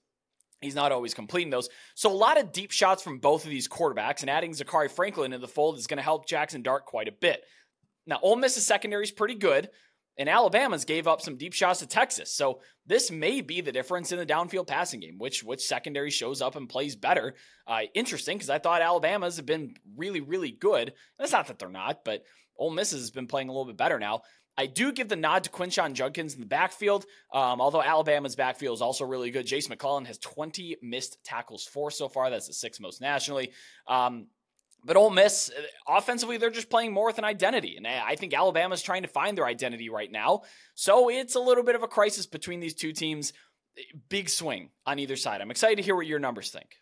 [0.60, 1.68] He's not always completing those.
[1.94, 5.32] So a lot of deep shots from both of these quarterbacks, and adding Zakhari Franklin
[5.32, 7.42] in the fold is going to help Jackson Dart quite a bit.
[8.06, 9.70] Now, Ole Miss's secondary is pretty good,
[10.18, 12.34] and Alabama's gave up some deep shots to Texas.
[12.34, 16.42] So this may be the difference in the downfield passing game, which which secondary shows
[16.42, 17.36] up and plays better.
[17.66, 20.92] Uh, interesting because I thought Alabama's have been really, really good.
[21.18, 22.24] That's not that they're not, but
[22.58, 24.20] Ole Miss has been playing a little bit better now.
[24.60, 28.76] I do give the nod to Quinshon Judkins in the backfield, um, although Alabama's backfield
[28.76, 29.46] is also really good.
[29.46, 32.28] Jase McClellan has 20 missed tackles for so far.
[32.28, 33.52] That's the sixth most nationally.
[33.88, 34.26] Um,
[34.84, 35.62] but Ole Miss, uh,
[35.96, 37.78] offensively, they're just playing more with an identity.
[37.78, 40.42] And I think Alabama's trying to find their identity right now.
[40.74, 43.32] So it's a little bit of a crisis between these two teams.
[44.10, 45.40] Big swing on either side.
[45.40, 46.76] I'm excited to hear what your numbers think.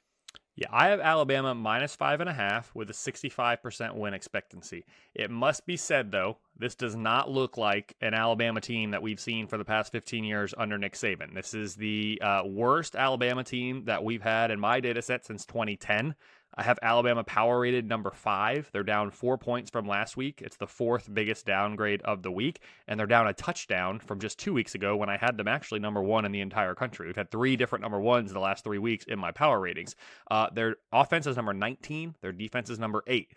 [0.58, 4.84] Yeah, I have Alabama minus five and a half with a 65% win expectancy.
[5.14, 9.20] It must be said, though, this does not look like an Alabama team that we've
[9.20, 11.32] seen for the past 15 years under Nick Saban.
[11.32, 15.46] This is the uh, worst Alabama team that we've had in my data set since
[15.46, 16.16] 2010.
[16.56, 18.68] I have Alabama power rated number five.
[18.72, 20.42] They're down four points from last week.
[20.42, 24.38] It's the fourth biggest downgrade of the week, and they're down a touchdown from just
[24.38, 27.06] two weeks ago when I had them actually number one in the entire country.
[27.06, 29.94] We've had three different number ones the last three weeks in my power ratings.
[30.30, 33.32] Uh, their offense is number 19, their defense is number eight.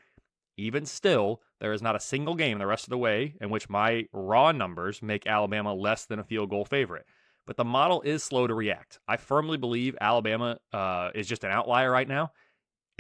[0.57, 3.70] Even still, there is not a single game the rest of the way in which
[3.70, 7.05] my raw numbers make Alabama less than a field goal favorite
[7.47, 8.99] but the model is slow to react.
[9.07, 12.32] I firmly believe Alabama uh, is just an outlier right now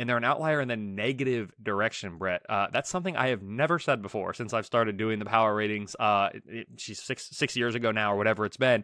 [0.01, 2.41] and they're an outlier in the negative direction, Brett.
[2.49, 5.95] Uh, that's something I have never said before since I've started doing the power ratings.
[5.97, 8.83] Uh, it, she's six six years ago now, or whatever it's been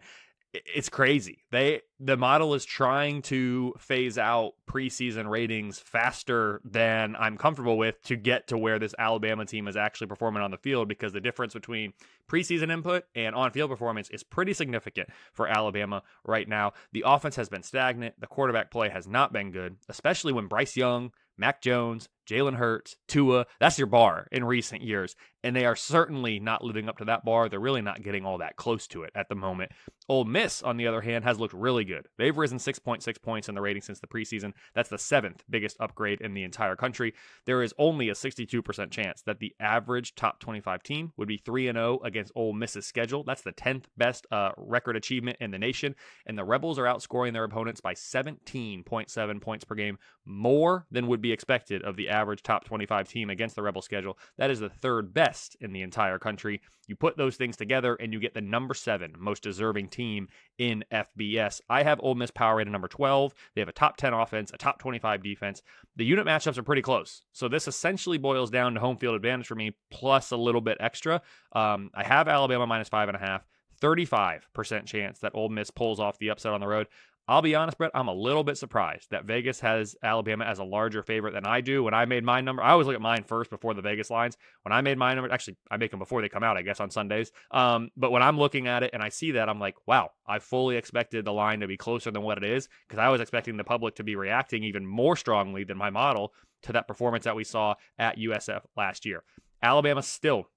[0.53, 1.43] it's crazy.
[1.51, 8.01] They the model is trying to phase out preseason ratings faster than I'm comfortable with
[8.03, 11.21] to get to where this Alabama team is actually performing on the field because the
[11.21, 11.93] difference between
[12.29, 16.73] preseason input and on-field performance is pretty significant for Alabama right now.
[16.91, 20.75] The offense has been stagnant, the quarterback play has not been good, especially when Bryce
[20.75, 23.45] Young, Mac Jones, Jalen Hurts, Tua.
[23.59, 25.15] That's your bar in recent years.
[25.43, 27.47] And they are certainly not living up to that bar.
[27.47, 29.71] They're really not getting all that close to it at the moment.
[30.09, 32.07] Ole Miss, on the other hand, has looked really good.
[32.17, 34.53] They've risen 6.6 points in the rating since the preseason.
[34.73, 37.13] That's the seventh biggest upgrade in the entire country.
[37.45, 41.71] There is only a 62% chance that the average top 25 team would be 3
[41.71, 43.23] 0 against Ole Miss's schedule.
[43.23, 45.95] That's the 10th best uh, record achievement in the nation.
[46.25, 51.21] And the Rebels are outscoring their opponents by 17.7 points per game, more than would
[51.21, 54.17] be expected of the average top 25 team against the Rebel schedule.
[54.37, 56.61] That is the third best in the entire country.
[56.87, 60.83] You put those things together and you get the number seven most deserving team in
[60.91, 61.61] FBS.
[61.69, 63.33] I have Ole Miss power rated number 12.
[63.55, 65.61] They have a top 10 offense, a top 25 defense.
[65.95, 67.23] The unit matchups are pretty close.
[67.33, 70.77] So this essentially boils down to home field advantage for me, plus a little bit
[70.79, 71.21] extra.
[71.53, 73.45] Um, I have Alabama minus five and a half.
[73.81, 76.87] 35% chance that Ole Miss pulls off the upset on the road.
[77.29, 80.63] I'll be honest, Brett, I'm a little bit surprised that Vegas has Alabama as a
[80.63, 81.83] larger favorite than I do.
[81.83, 84.37] When I made my number, I always look at mine first before the Vegas lines.
[84.63, 86.79] When I made my number, actually, I make them before they come out, I guess,
[86.79, 87.33] on Sundays.
[87.51, 90.39] Um, but when I'm looking at it and I see that, I'm like, wow, I
[90.39, 93.57] fully expected the line to be closer than what it is because I was expecting
[93.57, 97.35] the public to be reacting even more strongly than my model to that performance that
[97.35, 99.23] we saw at USF last year.
[99.61, 100.47] Alabama still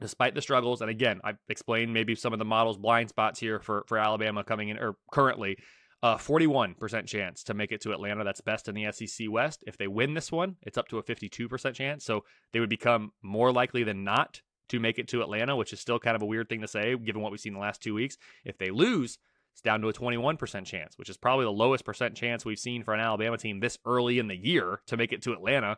[0.00, 3.60] despite the struggles and again i've explained maybe some of the models blind spots here
[3.60, 5.58] for for alabama coming in or currently
[6.02, 8.24] a 41% chance to make it to Atlanta.
[8.24, 9.62] That's best in the SEC West.
[9.66, 12.04] If they win this one, it's up to a 52% chance.
[12.04, 15.80] So they would become more likely than not to make it to Atlanta, which is
[15.80, 17.94] still kind of a weird thing to say given what we've seen the last two
[17.94, 18.16] weeks.
[18.44, 19.18] If they lose,
[19.52, 22.82] it's down to a 21% chance, which is probably the lowest percent chance we've seen
[22.82, 25.76] for an Alabama team this early in the year to make it to Atlanta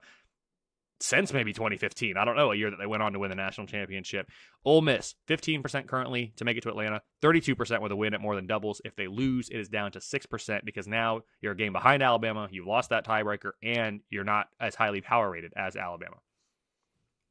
[1.05, 2.17] since maybe 2015.
[2.17, 4.29] I don't know, a year that they went on to win the national championship.
[4.65, 8.35] Ole Miss, 15% currently to make it to Atlanta, 32% with a win at more
[8.35, 8.81] than doubles.
[8.85, 12.49] If they lose, it is down to 6% because now you're a game behind Alabama.
[12.51, 16.17] You've lost that tiebreaker, and you're not as highly power rated as Alabama.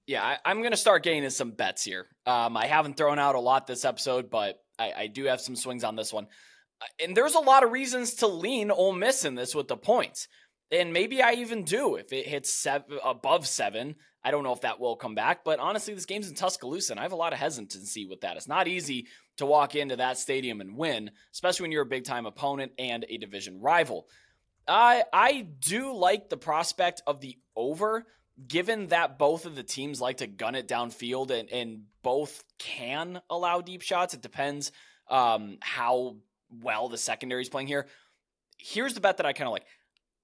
[0.05, 2.07] Yeah, I, am going to start getting some bets here.
[2.25, 5.55] Um, I haven't thrown out a lot this episode, but I, I do have some
[5.55, 6.27] swings on this one.
[6.81, 9.77] Uh, and there's a lot of reasons to lean Ole Miss in this with the
[9.77, 10.27] points.
[10.71, 13.95] And maybe I even do if it hits seven, above seven.
[14.23, 16.99] I don't know if that will come back, but honestly, this game's in Tuscaloosa, and
[16.99, 18.37] I have a lot of hesitancy with that.
[18.37, 19.07] It's not easy
[19.37, 23.05] to walk into that stadium and win, especially when you're a big time opponent and
[23.07, 24.07] a division rival.
[24.67, 28.05] I I do like the prospect of the over,
[28.47, 33.21] given that both of the teams like to gun it downfield and, and both can
[33.29, 34.13] allow deep shots.
[34.13, 34.71] It depends
[35.09, 36.15] um, how
[36.49, 37.87] well the secondary is playing here.
[38.57, 39.65] Here's the bet that I kind of like.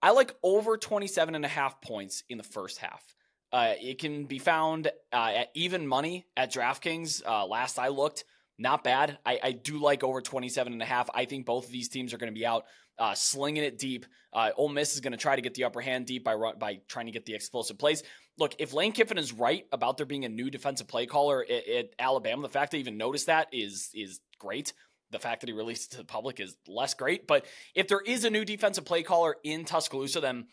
[0.01, 3.03] I like over 27 and a half points in the first half.
[3.51, 7.23] Uh, it can be found uh, at even money at DraftKings.
[7.25, 8.23] Uh, last I looked,
[8.57, 9.17] not bad.
[9.25, 11.09] I, I, do like over 27 and a half.
[11.15, 12.65] I think both of these teams are going to be out
[12.99, 14.05] uh, slinging it deep.
[14.33, 16.81] Uh, Ole Miss is going to try to get the upper hand deep by by
[16.87, 18.03] trying to get the explosive plays.
[18.37, 21.67] Look, if Lane Kiffin is right about there being a new defensive play caller at,
[21.67, 24.73] at Alabama, the fact that even noticed that is is great
[25.11, 27.27] the fact that he released it to the public is less great.
[27.27, 27.45] But
[27.75, 30.47] if there is a new defensive play caller in Tuscaloosa, then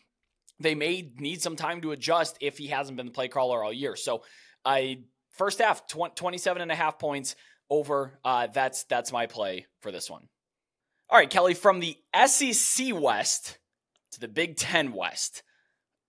[0.59, 3.73] they may need some time to adjust if he hasn't been the play caller all
[3.73, 3.97] year.
[3.97, 4.23] So
[4.65, 5.01] I
[5.31, 7.37] first half 27 and a half points
[7.69, 10.29] over uh, that's that's my play for this one.
[11.09, 11.97] All right, Kelly from the
[12.27, 13.59] SEC West
[14.13, 15.43] to the Big 10 West.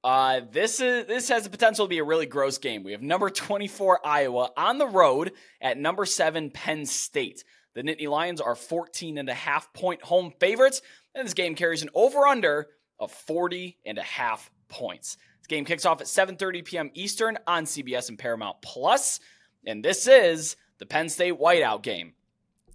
[0.04, 2.84] Uh, this is this has the potential to be a really gross game.
[2.84, 7.43] We have number 24 Iowa on the road at number 7 Penn State.
[7.78, 10.82] The Nittany Lions are 14 and a half point home favorites,
[11.13, 12.69] and this game carries an over under
[12.99, 15.15] of 40 and a half points.
[15.38, 16.91] This game kicks off at 7:30 p.m.
[16.95, 19.19] Eastern on CBS and Paramount Plus,
[19.63, 22.13] and this is the Penn State whiteout game.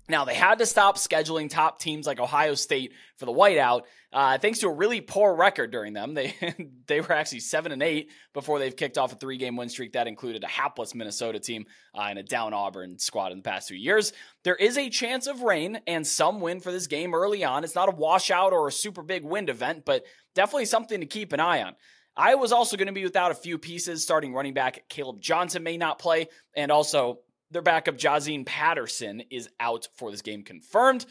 [0.09, 3.83] Now, they had to stop scheduling top teams like Ohio State for the whiteout,
[4.13, 6.13] uh, thanks to a really poor record during them.
[6.13, 6.35] They
[6.87, 9.93] they were actually seven and eight before they've kicked off a three game win streak
[9.93, 13.69] that included a hapless Minnesota team uh, and a down Auburn squad in the past
[13.69, 14.13] two years.
[14.45, 17.65] There is a chance of rain and some wind for this game early on.
[17.65, 21.33] It's not a washout or a super big wind event, but definitely something to keep
[21.33, 21.75] an eye on.
[22.15, 24.03] I was also going to be without a few pieces.
[24.03, 27.21] Starting running back Kaleb Johnson may not play, and also
[27.53, 31.07] their backup, Jaziun Patterson, is out for this game confirmed.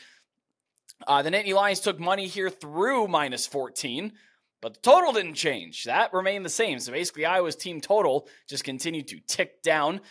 [1.07, 4.13] Uh, the Nittany Lions took money here through minus 14,
[4.61, 5.85] but the total didn't change.
[5.85, 6.79] That remained the same.
[6.79, 10.01] So basically, Iowa's team total just continued to tick down.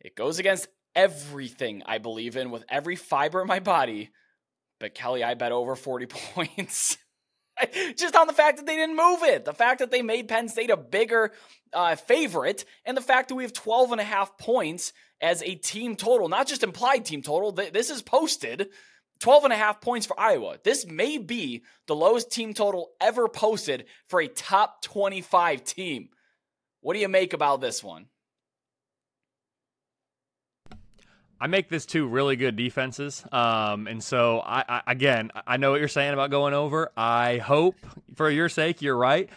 [0.00, 4.10] It goes against everything I believe in with every fiber in my body.
[4.78, 6.98] But Kelly, I bet over 40 points.
[7.96, 10.48] just on the fact that they didn't move it, the fact that they made Penn
[10.48, 11.32] State a bigger
[11.72, 15.54] uh, favorite, and the fact that we have 12 and a half points as a
[15.54, 17.52] team total, not just implied team total.
[17.52, 18.68] This is posted
[19.20, 20.58] 12 and a half points for Iowa.
[20.62, 26.10] This may be the lowest team total ever posted for a top 25 team.
[26.80, 28.06] What do you make about this one?
[31.38, 33.22] I make this two really good defenses.
[33.30, 36.90] Um, and so I, I, again, I know what you're saying about going over.
[36.96, 37.76] I hope
[38.14, 39.28] for your sake you're right.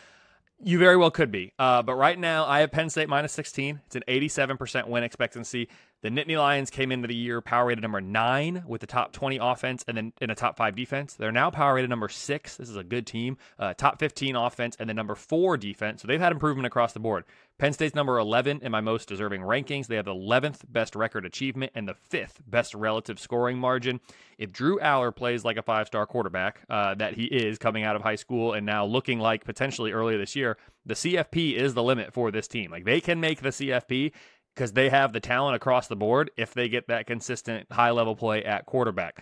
[0.61, 1.53] You very well could be.
[1.57, 3.79] Uh, but right now I have Penn State minus 16.
[3.85, 5.69] It's an 87% win expectancy.
[6.01, 9.37] The Nittany Lions came into the year power rated number nine with the top 20
[9.41, 11.13] offense and then in a top five defense.
[11.13, 12.57] They're now power rated number six.
[12.57, 13.37] This is a good team.
[13.57, 16.01] Uh, top 15 offense and the number four defense.
[16.01, 17.23] So they've had improvement across the board.
[17.59, 19.87] Penn State's number 11 in my most deserving rankings.
[19.87, 23.99] They have the 11th best record achievement and the fifth best relative scoring margin.
[24.37, 27.97] If Drew Allar plays like a five star quarterback uh, that he is coming out
[27.97, 31.83] of high school and now looking like potentially earlier this year, the CFP is the
[31.83, 32.71] limit for this team.
[32.71, 34.13] Like they can make the CFP
[34.55, 38.15] because they have the talent across the board if they get that consistent high level
[38.15, 39.21] play at quarterback.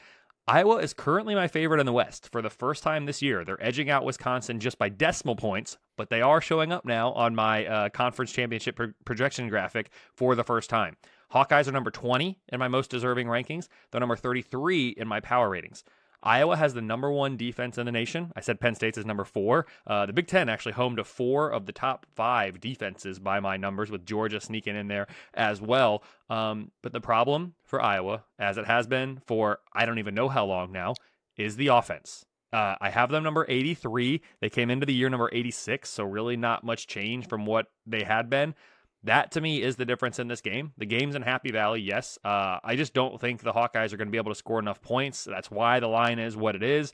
[0.49, 3.43] Iowa is currently my favorite in the West for the first time this year.
[3.43, 7.35] They're edging out Wisconsin just by decimal points, but they are showing up now on
[7.35, 10.95] my uh, conference championship pro- projection graphic for the first time.
[11.33, 13.67] Hawkeyes are number 20 in my most deserving rankings.
[13.91, 15.83] They're number 33 in my power ratings.
[16.23, 18.31] Iowa has the number one defense in the nation.
[18.35, 19.67] I said Penn State's is number four.
[19.85, 23.57] Uh, the Big Ten actually home to four of the top five defenses by my
[23.57, 26.03] numbers, with Georgia sneaking in there as well.
[26.29, 30.29] Um, but the problem for Iowa, as it has been for I don't even know
[30.29, 30.95] how long now,
[31.37, 32.25] is the offense.
[32.51, 34.21] Uh, I have them number 83.
[34.39, 38.03] They came into the year number 86, so really not much change from what they
[38.03, 38.55] had been.
[39.03, 40.73] That to me is the difference in this game.
[40.77, 42.17] The game's in Happy Valley, yes.
[42.23, 44.81] Uh, I just don't think the Hawkeyes are going to be able to score enough
[44.81, 45.23] points.
[45.23, 46.93] That's why the line is what it is.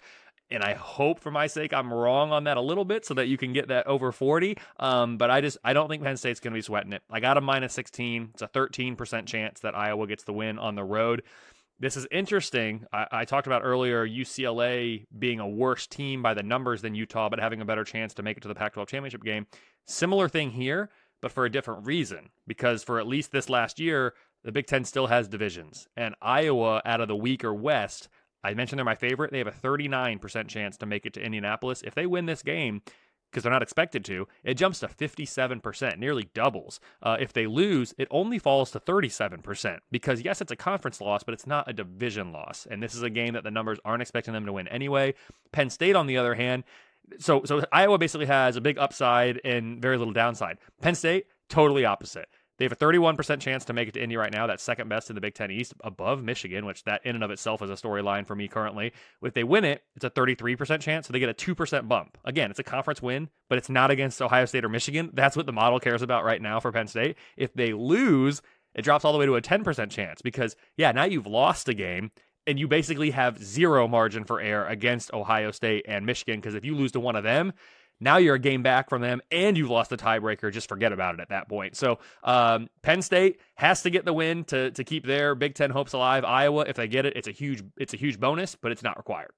[0.51, 3.27] And I hope for my sake I'm wrong on that a little bit so that
[3.27, 4.57] you can get that over 40.
[4.79, 7.01] Um, but I just I don't think Penn State's going to be sweating it.
[7.09, 8.31] I got a minus 16.
[8.33, 11.23] It's a 13% chance that Iowa gets the win on the road.
[11.79, 12.85] This is interesting.
[12.93, 17.29] I, I, talked about earlier UCLA being a worse team by the numbers than Utah,
[17.29, 19.47] but having a better chance to make it to the Pac 12 championship game.
[19.85, 20.91] Similar thing here
[21.24, 22.30] but for a different reason.
[22.45, 24.13] Because for at least this last year,
[24.43, 25.88] the Big Ten still has divisions.
[25.95, 28.09] And Iowa, out of the weaker West,
[28.43, 29.32] I mentioned they're my favorite.
[29.32, 31.82] They have a 39% chance to make it to Indianapolis.
[31.82, 32.82] If they win this game,
[33.32, 36.82] because they're not expected to, it jumps to 57%, nearly doubles.
[37.01, 39.80] Uh, if they lose, it only falls to 37%.
[39.91, 42.67] Because, yes, it's a conference loss, but it's not a division loss.
[42.69, 45.13] And this is a game that the numbers aren't expecting them to win anyway.
[45.53, 46.65] Penn State, on the other hand,
[47.19, 50.57] so so Iowa basically has a big upside and very little downside.
[50.81, 52.27] Penn State totally opposite.
[52.57, 54.45] They have a 31% chance to make it to Indy right now.
[54.45, 57.31] That's second best in the Big Ten East, above Michigan, which that in and of
[57.31, 58.93] itself is a storyline for me currently.
[59.23, 62.17] If they win it, it's a 33% chance, so they get a 2% bump.
[62.25, 65.09] Again, it's a conference win, but it's not against Ohio State or Michigan.
[65.13, 67.17] That's what the model cares about right now for Penn State.
[67.37, 68.41] If they lose,
[68.75, 71.73] it drops all the way to a 10% chance because, yeah, now you've lost a
[71.73, 72.11] game
[72.45, 76.65] and you basically have zero margin for error against Ohio State and Michigan because if
[76.65, 77.53] you lose to one of them,
[77.99, 80.51] now you're a game back from them and you've lost the tiebreaker.
[80.51, 81.75] Just forget about it at that point.
[81.77, 85.69] So um, Penn State has to get the win to to keep their Big Ten
[85.69, 86.25] hopes alive.
[86.25, 88.97] Iowa, if they get it, it's a huge it's a huge bonus, but it's not
[88.97, 89.31] required.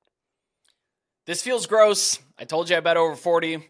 [1.26, 2.20] This feels gross.
[2.38, 3.68] I told you I bet over 40.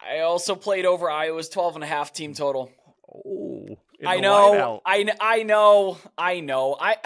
[0.00, 2.70] I also played over Iowa's 12 and a half team total.
[3.12, 3.47] Oh.
[4.06, 6.76] I know, I, I know, I know.
[6.78, 6.96] I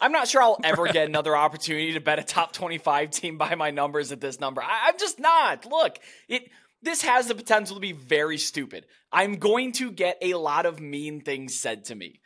[0.00, 3.54] I'm not sure I'll ever get another opportunity to bet a top 25 team by
[3.54, 4.62] my numbers at this number.
[4.62, 5.66] I, I'm just not.
[5.66, 6.50] Look, it
[6.82, 8.86] this has the potential to be very stupid.
[9.12, 12.20] I'm going to get a lot of mean things said to me,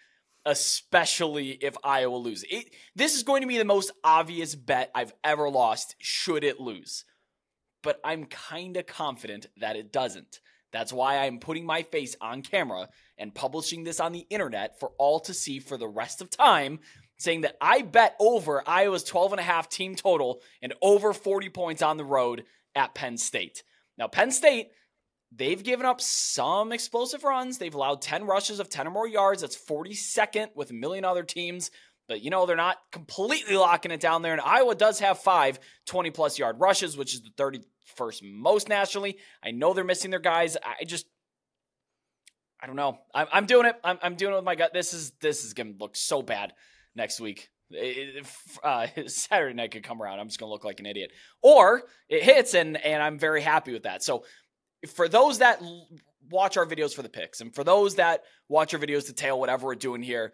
[0.46, 2.46] especially if Iowa loses.
[2.50, 6.58] It, this is going to be the most obvious bet I've ever lost should it
[6.58, 7.04] lose.
[7.82, 10.40] But I'm kind of confident that it doesn't.
[10.76, 14.90] That's why I'm putting my face on camera and publishing this on the internet for
[14.98, 16.80] all to see for the rest of time,
[17.16, 21.48] saying that I bet over Iowa's 12 and a half team total and over 40
[21.48, 23.62] points on the road at Penn State.
[23.96, 24.68] Now, Penn State,
[25.34, 27.56] they've given up some explosive runs.
[27.56, 29.40] They've allowed 10 rushes of 10 or more yards.
[29.40, 31.70] That's 42nd with a million other teams.
[32.06, 34.32] But, you know, they're not completely locking it down there.
[34.32, 38.68] And Iowa does have five 20 plus yard rushes, which is the 30, first most
[38.68, 39.18] nationally.
[39.42, 40.56] I know they're missing their guys.
[40.56, 41.06] I just,
[42.60, 42.98] I don't know.
[43.14, 43.76] I'm, I'm doing it.
[43.84, 44.72] I'm, I'm doing it with my gut.
[44.72, 46.52] This is this is gonna look so bad
[46.94, 47.50] next week.
[47.70, 48.26] It,
[48.62, 50.20] uh, Saturday night could come around.
[50.20, 51.12] I'm just gonna look like an idiot,
[51.42, 54.02] or it hits, and and I'm very happy with that.
[54.02, 54.24] So,
[54.94, 55.62] for those that
[56.30, 59.38] watch our videos for the picks, and for those that watch our videos to tail
[59.38, 60.32] whatever we're doing here,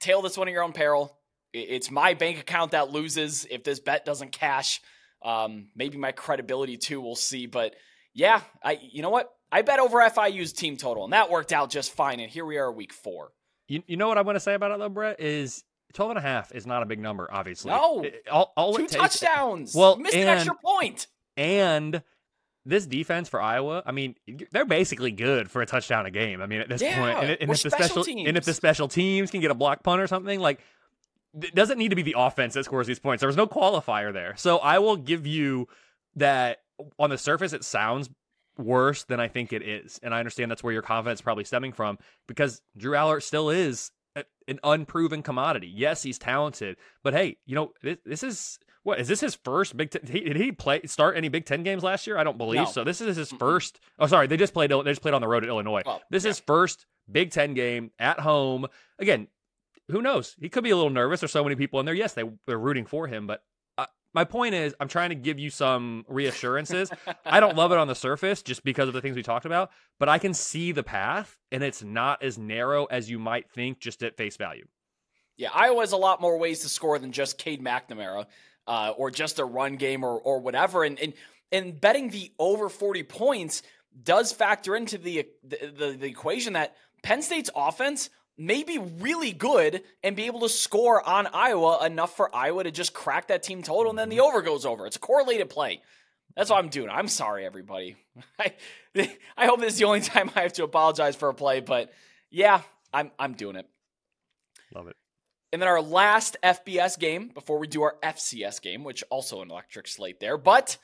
[0.00, 1.18] tail this one at your own peril.
[1.52, 4.80] It's my bank account that loses if this bet doesn't cash.
[5.24, 7.00] Um, maybe my credibility too.
[7.00, 7.46] We'll see.
[7.46, 7.74] But
[8.12, 9.30] yeah, I you know what?
[9.50, 12.20] I bet over FIU's team total, and that worked out just fine.
[12.20, 13.32] And here we are, week four.
[13.68, 15.64] You, you know what I'm going to say about it though, Brett is
[15.94, 17.70] 12 and a half is not a big number, obviously.
[17.70, 19.74] No, it, all, all two takes, touchdowns.
[19.74, 21.06] Well, missed and, an extra point,
[21.36, 22.02] and
[22.66, 24.16] this defense for Iowa, I mean,
[24.50, 26.40] they're basically good for a touchdown a game.
[26.40, 28.28] I mean, at this yeah, point, and, and if the special teams.
[28.28, 30.60] and if the special teams can get a block punt or something, like
[31.42, 33.20] it doesn't need to be the offense that scores these points.
[33.20, 35.68] There was no qualifier there, so I will give you
[36.16, 36.58] that.
[36.98, 38.10] On the surface, it sounds
[38.58, 41.44] worse than I think it is, and I understand that's where your confidence is probably
[41.44, 43.92] stemming from because Drew Allar still is
[44.48, 45.70] an unproven commodity.
[45.72, 49.76] Yes, he's talented, but hey, you know this, this is what is this his first
[49.76, 50.02] Big Ten?
[50.04, 52.18] Did he play start any Big Ten games last year?
[52.18, 52.64] I don't believe no.
[52.66, 52.84] so.
[52.84, 53.80] This is his first.
[53.98, 54.70] Oh, sorry, they just played.
[54.70, 55.82] They just played on the road at Illinois.
[55.84, 56.30] Well, this yeah.
[56.30, 58.66] is first Big Ten game at home.
[58.98, 59.28] Again,
[59.88, 60.34] who knows?
[60.40, 61.20] He could be a little nervous.
[61.20, 61.94] There's so many people in there.
[61.94, 63.42] Yes, they they're rooting for him, but
[63.76, 66.90] uh, my point is, I'm trying to give you some reassurances.
[67.24, 69.70] I don't love it on the surface just because of the things we talked about,
[69.98, 73.78] but I can see the path, and it's not as narrow as you might think
[73.78, 74.66] just at face value.
[75.36, 78.26] Yeah, Iowa has a lot more ways to score than just Cade McNamara
[78.66, 80.84] uh, or just a run game or or whatever.
[80.84, 81.12] And and
[81.52, 83.62] and betting the over 40 points
[84.02, 89.32] does factor into the, the, the, the equation that Penn State's offense may be really
[89.32, 93.42] good and be able to score on Iowa enough for Iowa to just crack that
[93.42, 94.86] team total and then the over goes over.
[94.86, 95.82] It's a correlated play.
[96.36, 96.90] That's what I'm doing.
[96.90, 97.96] I'm sorry, everybody.
[98.38, 98.54] I,
[99.36, 101.92] I hope this is the only time I have to apologize for a play, but
[102.30, 102.62] yeah,
[102.92, 103.66] I'm I'm doing it.
[104.74, 104.96] Love it.
[105.52, 109.52] And then our last FBS game before we do our FCS game, which also an
[109.52, 110.36] electric slate there.
[110.36, 110.76] But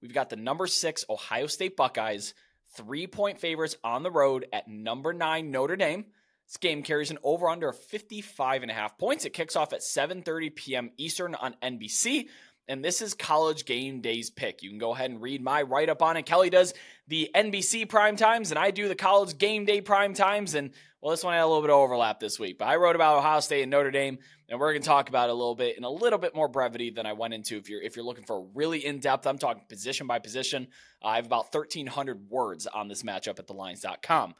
[0.00, 2.32] we've got the number six Ohio State Buckeyes,
[2.74, 6.06] three point favorites on the road at number nine Notre Dame.
[6.46, 9.24] This game carries an over under of 55 and a half points.
[9.24, 10.90] It kicks off at 7:30 p.m.
[10.96, 12.28] Eastern on NBC.
[12.66, 14.62] And this is college game days pick.
[14.62, 16.24] You can go ahead and read my write up on it.
[16.24, 16.72] Kelley does
[17.08, 20.54] the NBC prime times, and I do the college game day prime times.
[20.54, 20.70] And
[21.02, 23.18] well, this one had a little bit of overlap this week, but I wrote about
[23.18, 24.16] Ohio State and Notre Dame,
[24.48, 26.48] and we're going to talk about it a little bit in a little bit more
[26.48, 27.58] brevity than I went into.
[27.58, 30.68] If you're if you're looking for really in depth, I'm talking position by position.
[31.02, 34.34] I have about 1,300 words on this matchup at thelines.com.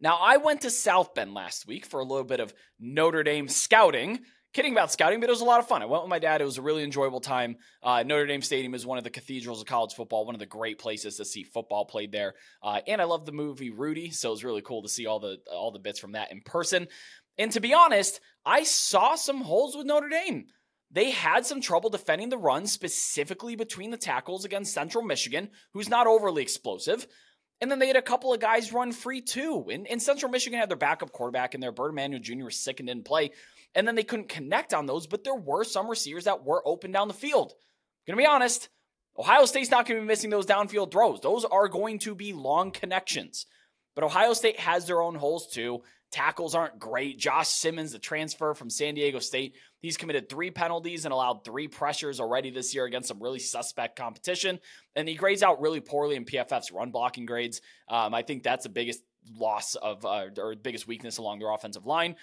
[0.00, 3.48] Now, I went to South Bend last week for a little bit of Notre Dame
[3.48, 4.20] scouting
[4.54, 5.82] kidding about scouting, but it was a lot of fun.
[5.82, 6.40] I went with my dad.
[6.40, 7.56] It was a really enjoyable time.
[7.82, 10.46] Uh, Notre Dame Stadium is one of the cathedrals of college football, one of the
[10.46, 12.34] great places to see football played there.
[12.62, 15.20] Uh, and I love the movie Rudy, so it was really cool to see all
[15.20, 16.88] the all the bits from that in person.
[17.36, 20.46] And to be honest, I saw some holes with Notre Dame.
[20.90, 25.90] They had some trouble defending the run, specifically between the tackles against Central Michigan, who's
[25.90, 27.06] not overly explosive.
[27.60, 29.66] And then they had a couple of guys run free too.
[29.70, 31.72] And, and Central Michigan had their backup quarterback in there.
[31.72, 32.44] Bert Emanuel Jr.
[32.44, 33.32] was sick and didn't play
[33.74, 36.92] and then they couldn't connect on those, but there were some receivers that were open
[36.92, 37.54] down the field.
[38.06, 38.68] Gonna be honest,
[39.18, 41.20] Ohio State's not gonna be missing those downfield throws.
[41.20, 43.46] Those are going to be long connections.
[43.94, 45.82] But Ohio State has their own holes too.
[46.10, 47.18] Tackles aren't great.
[47.18, 51.68] Josh Simmons, the transfer from San Diego State, he's committed three penalties and allowed three
[51.68, 54.58] pressures already this year against some really suspect competition.
[54.96, 57.60] And he grades out really poorly in PFF's run blocking grades.
[57.88, 59.02] Um, I think that's the biggest
[59.38, 62.16] loss of, uh, or biggest weakness along their offensive line.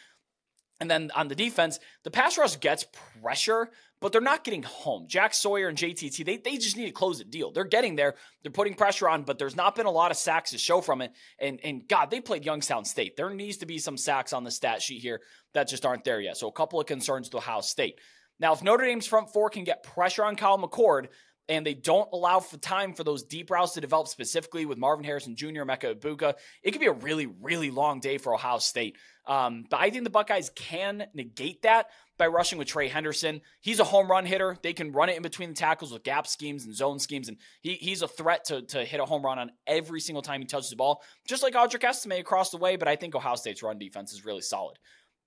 [0.79, 2.86] And then on the defense, the pass rush gets
[3.21, 3.69] pressure,
[4.01, 5.05] but they're not getting home.
[5.07, 7.51] Jack Sawyer and JTT, they, they just need to close the deal.
[7.51, 8.15] They're getting there.
[8.43, 11.01] They're putting pressure on, but there's not been a lot of sacks to show from
[11.01, 11.11] it.
[11.39, 13.15] And, and God, they played Youngstown State.
[13.15, 15.21] There needs to be some sacks on the stat sheet here
[15.53, 16.37] that just aren't there yet.
[16.37, 17.99] So a couple of concerns to Ohio State.
[18.39, 21.07] Now, if Notre Dame's front four can get pressure on Kyle McCord,
[21.47, 25.05] and they don't allow for time for those deep routes to develop specifically with Marvin
[25.05, 25.63] Harrison Jr.
[25.63, 26.33] Emeka Egbuka,
[26.63, 28.97] it could be a really, really long day for Ohio State.
[29.27, 31.87] Um, but I think the Buckeyes can negate that
[32.17, 33.41] by rushing with Trey Henderson.
[33.59, 34.57] He's a home run hitter.
[34.61, 37.37] They can run it in between the tackles with gap schemes and zone schemes, and
[37.61, 40.47] he, he's a threat to, to hit a home run on every single time he
[40.47, 42.75] touches the ball, just like Audric Estime across the way.
[42.75, 44.77] But I think Ohio State's run defense is really solid.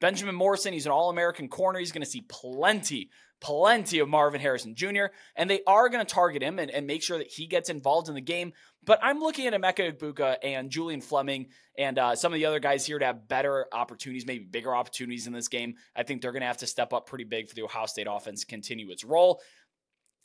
[0.00, 1.78] Benjamin Morrison, he's an All American corner.
[1.78, 3.10] He's going to see plenty
[3.41, 7.03] plenty of Marvin Harrison Jr., and they are going to target him and, and, make
[7.03, 8.53] sure that he gets involved in the game.
[8.84, 12.61] But I'm looking at Emeka Egbuka and Julian Fleming and uh, some of the other
[12.61, 15.74] guys here to have better opportunities, maybe bigger opportunities in this game.
[15.95, 18.07] I think they're going to have to step up pretty big for the Ohio State
[18.11, 19.41] offense to continue its role.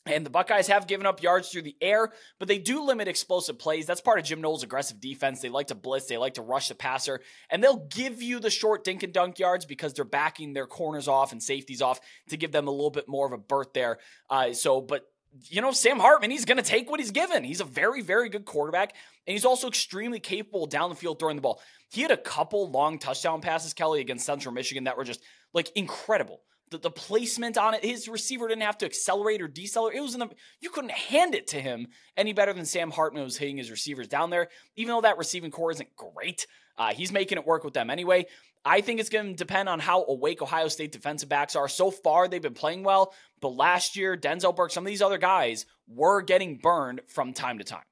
[0.05, 3.57] And the Buckeyes have given up yards through the air, but they do limit explosive
[3.57, 3.85] plays.
[3.85, 5.39] That's part of Jim Knowles' aggressive defense.
[5.39, 8.49] They like to blitz, they like to rush the passer, and they'll give you the
[8.49, 12.37] short dink and dunk yards because they're backing their corners off and safeties off to
[12.37, 13.97] give them a little bit more of a berth there.
[14.29, 15.05] Uh, so, but
[15.49, 17.43] you know, Sam Hartman, he's going to take what he's given.
[17.43, 18.93] He's a very, very good quarterback,
[19.25, 21.61] and he's also extremely capable down the field throwing the ball.
[21.89, 25.21] He had a couple long touchdown passes, Kelley, against Central Michigan that were just
[25.53, 26.41] like incredible
[26.73, 27.83] the, the placement on it.
[27.83, 29.97] His receiver didn't have to accelerate or decelerate.
[29.97, 33.23] It was in the you couldn't hand it to him any better than Sam Hartman
[33.23, 34.49] was hitting his receivers down there.
[34.75, 36.45] Even though that receiving core isn't great,
[36.77, 38.25] uh, he's making it work with them anyway.
[38.65, 41.67] I think it's going to depend on how awake Ohio State defensive backs are.
[41.67, 45.17] So far, they've been playing well, but last year, Denzel Burke, some of these other
[45.17, 47.83] guys were getting burned from time to time.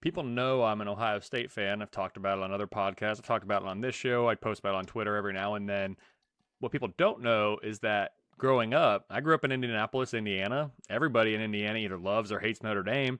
[0.00, 1.82] people know I'm an Ohio State fan.
[1.82, 3.18] I've talked about it on other podcasts.
[3.18, 4.28] I've talked about it on this show.
[4.28, 5.96] I post about it on Twitter every now and then.
[6.64, 10.70] What people don't know is that growing up, I grew up in Indianapolis, Indiana.
[10.88, 13.18] Everybody in Indiana either loves or hates Notre Dame.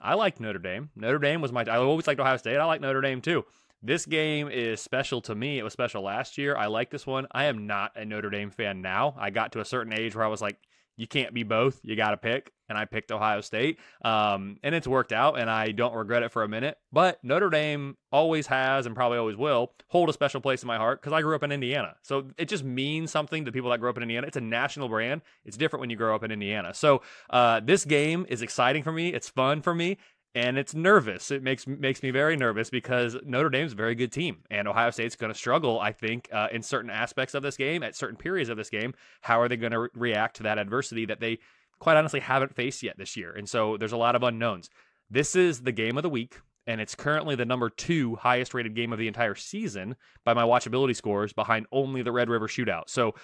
[0.00, 0.90] I liked Notre Dame.
[0.94, 1.64] Notre Dame was my.
[1.64, 2.56] I always liked Ohio State.
[2.56, 3.44] I like Notre Dame too.
[3.82, 5.58] This game is special to me.
[5.58, 6.56] It was special last year.
[6.56, 7.26] I like this one.
[7.32, 9.16] I am not a Notre Dame fan now.
[9.18, 10.60] I got to a certain age where I was like,
[10.96, 11.80] you can't be both.
[11.82, 12.52] You got to pick.
[12.68, 13.78] And I picked Ohio State.
[14.04, 16.78] Um, and it's worked out, and I don't regret it for a minute.
[16.92, 20.78] But Notre Dame always has and probably always will hold a special place in my
[20.78, 21.96] heart because I grew up in Indiana.
[22.02, 24.26] So it just means something to people that grew up in Indiana.
[24.26, 25.20] It's a national brand.
[25.44, 26.72] It's different when you grow up in Indiana.
[26.72, 29.08] So uh, this game is exciting for me.
[29.08, 29.98] It's fun for me
[30.34, 31.30] and it's nervous.
[31.30, 34.90] It makes makes me very nervous because Notre Dame's a very good team, and Ohio
[34.90, 35.80] State's going to struggle.
[35.80, 38.94] I think uh, in certain aspects of this game, at certain periods of this game,
[39.20, 41.38] how are they going to re- react to that adversity that they
[41.78, 43.32] quite honestly haven't faced yet this year?
[43.32, 44.70] And so there's a lot of unknowns.
[45.08, 48.74] This is the game of the week, and it's currently the number two highest rated
[48.74, 52.84] game of the entire season by my watchability scores, behind only the Red River Shootout.
[52.88, 53.14] So.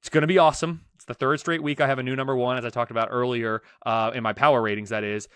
[0.00, 0.82] It's going to be awesome.
[0.94, 3.08] It's the third straight week I have a new number one, as I talked about
[3.10, 5.26] earlier uh, in my power ratings, that is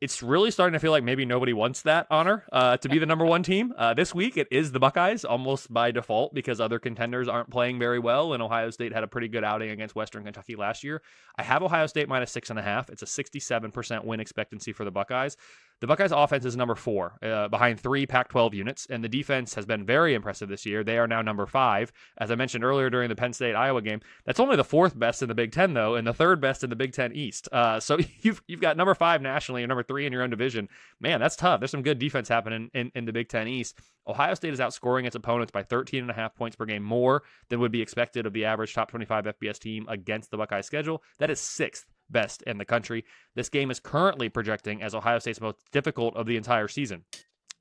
[0.00, 3.06] it's really starting to feel like maybe nobody wants that honor uh, to be the
[3.06, 3.72] number one team.
[3.76, 7.78] Uh, this week, it is the Buckeyes almost by default because other contenders aren't playing
[7.78, 11.02] very well, and Ohio State had a pretty good outing against Western Kentucky last year.
[11.36, 12.90] I have Ohio State minus six and a half.
[12.90, 15.36] It's a 67% win expectancy for the Buckeyes.
[15.80, 19.54] The Buckeyes offense is number four, uh, behind three Pac 12 units, and the defense
[19.54, 20.82] has been very impressive this year.
[20.82, 21.92] They are now number five.
[22.16, 25.20] As I mentioned earlier during the Penn State Iowa game, that's only the fourth best
[25.20, 27.46] in the Big Ten, though, and the third best in the Big Ten East.
[27.52, 30.70] Uh, so you've, you've got number five nationally and number three in your own division.
[30.98, 31.60] Man, that's tough.
[31.60, 33.78] There's some good defense happening in, in the Big Ten East.
[34.08, 37.22] Ohio State is outscoring its opponents by 13 and a half points per game more
[37.50, 41.02] than would be expected of the average top 25 FBS team against the Buckeye schedule.
[41.18, 43.04] That is sixth best in the country.
[43.34, 47.04] This game is currently projecting as Ohio State's most difficult of the entire season.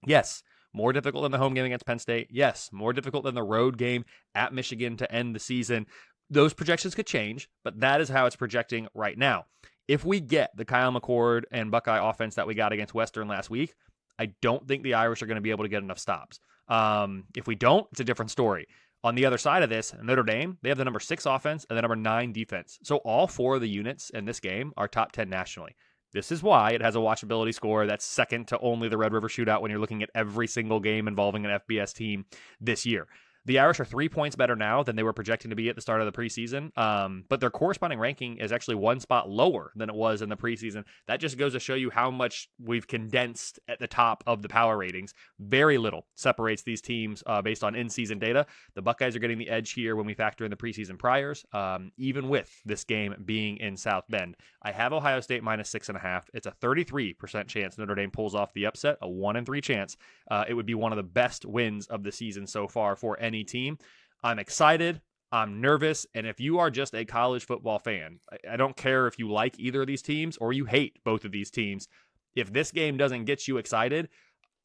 [0.05, 0.43] Yes,
[0.73, 2.27] more difficult than the home game against Penn State.
[2.29, 5.87] Yes, more difficult than the road game at Michigan to end the season.
[6.29, 9.45] Those projections could change, but that is how it's projecting right now.
[9.87, 13.49] If we get the Kyle McCord and Buckeye offense that we got against Western last
[13.49, 13.75] week,
[14.17, 16.39] I don't think the Irish are going to be able to get enough stops.
[16.67, 18.67] Um, if we don't, it's a different story.
[19.05, 21.77] On the other side of this, Notre Dame, they have the number six offense and
[21.77, 22.79] the number nine defense.
[22.81, 25.75] So all four of the units in this game are top 10 nationally.
[26.11, 29.27] This is why it has a watchability score that's second to only the Red River
[29.27, 32.25] Shootout when you're looking at every single game involving an FBS team
[32.59, 33.07] this year.
[33.45, 35.81] The Irish are three points better now than they were projecting to be at the
[35.81, 39.87] start of the preseason, um, but their corresponding ranking is actually one spot lower than
[39.87, 40.83] it was in the preseason.
[41.07, 44.49] That just goes to show you how much we've condensed at the top of the
[44.49, 45.13] power ratings.
[45.39, 48.47] Very little separates these teams uh, based on in season data.
[48.73, 51.91] The Buckeyes are getting the edge here when we factor in the preseason priors, um,
[51.97, 54.37] even with this game being in South Bend.
[54.63, 56.27] I have Ohio State minus six and a half.
[56.33, 59.97] It's a 33% chance Notre Dame pulls off the upset, a one in three chance.
[60.31, 63.19] Uh, it would be one of the best wins of the season so far for
[63.19, 63.77] any any team.
[64.23, 65.01] I'm excited.
[65.31, 66.05] I'm nervous.
[66.13, 68.19] And if you are just a college football fan,
[68.49, 71.31] I don't care if you like either of these teams or you hate both of
[71.31, 71.87] these teams.
[72.35, 74.09] If this game doesn't get you excited,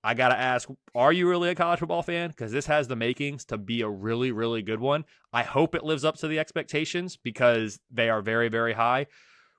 [0.02, 2.30] I got to ask, are you really a college football fan?
[2.30, 5.04] Because this has the makings to be a really, really good one.
[5.32, 9.06] I hope it lives up to the expectations because they are very, very high.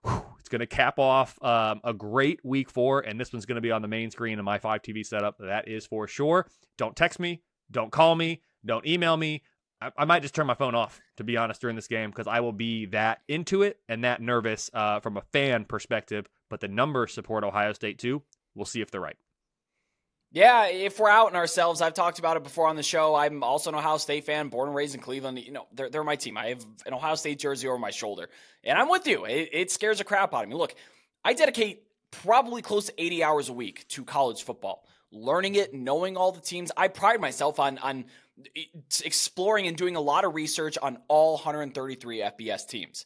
[0.03, 3.55] Whew, it's going to cap off um, a great week four, and this one's going
[3.55, 5.35] to be on the main screen in my 5 TV setup.
[5.39, 6.47] That is for sure.
[6.77, 7.43] Don't text me.
[7.69, 8.41] Don't call me.
[8.65, 9.43] Don't email me.
[9.81, 12.27] I, I might just turn my phone off, to be honest, during this game because
[12.27, 16.27] I will be that into it and that nervous uh, from a fan perspective.
[16.49, 18.21] But the numbers support Ohio State too.
[18.55, 19.17] We'll see if they're right.
[20.33, 23.15] Yeah, if we're out in ourselves, I've talked about it before on the show.
[23.15, 25.39] I'm also an Ohio State fan, born and raised in Cleveland.
[25.39, 26.37] You know, they're, they're my team.
[26.37, 28.29] I have an Ohio State jersey over my shoulder,
[28.63, 29.25] and I'm with you.
[29.25, 30.55] It, it scares the crap out of me.
[30.55, 30.73] Look,
[31.25, 36.15] I dedicate probably close to 80 hours a week to college football, learning it, knowing
[36.15, 36.71] all the teams.
[36.77, 38.05] I pride myself on on
[39.03, 43.05] exploring and doing a lot of research on all 133 FBS teams.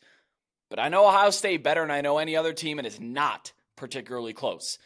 [0.69, 3.53] But I know Ohio State better than I know any other team, and it's not
[3.75, 4.77] particularly close.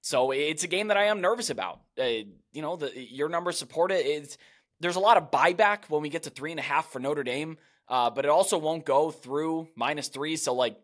[0.00, 1.80] So it's a game that I am nervous about.
[1.98, 2.04] Uh,
[2.52, 4.06] you know, the, your numbers support it.
[4.06, 4.38] It's,
[4.80, 7.24] there's a lot of buyback when we get to three and a half for Notre
[7.24, 10.36] Dame, uh, but it also won't go through minus three.
[10.36, 10.78] So like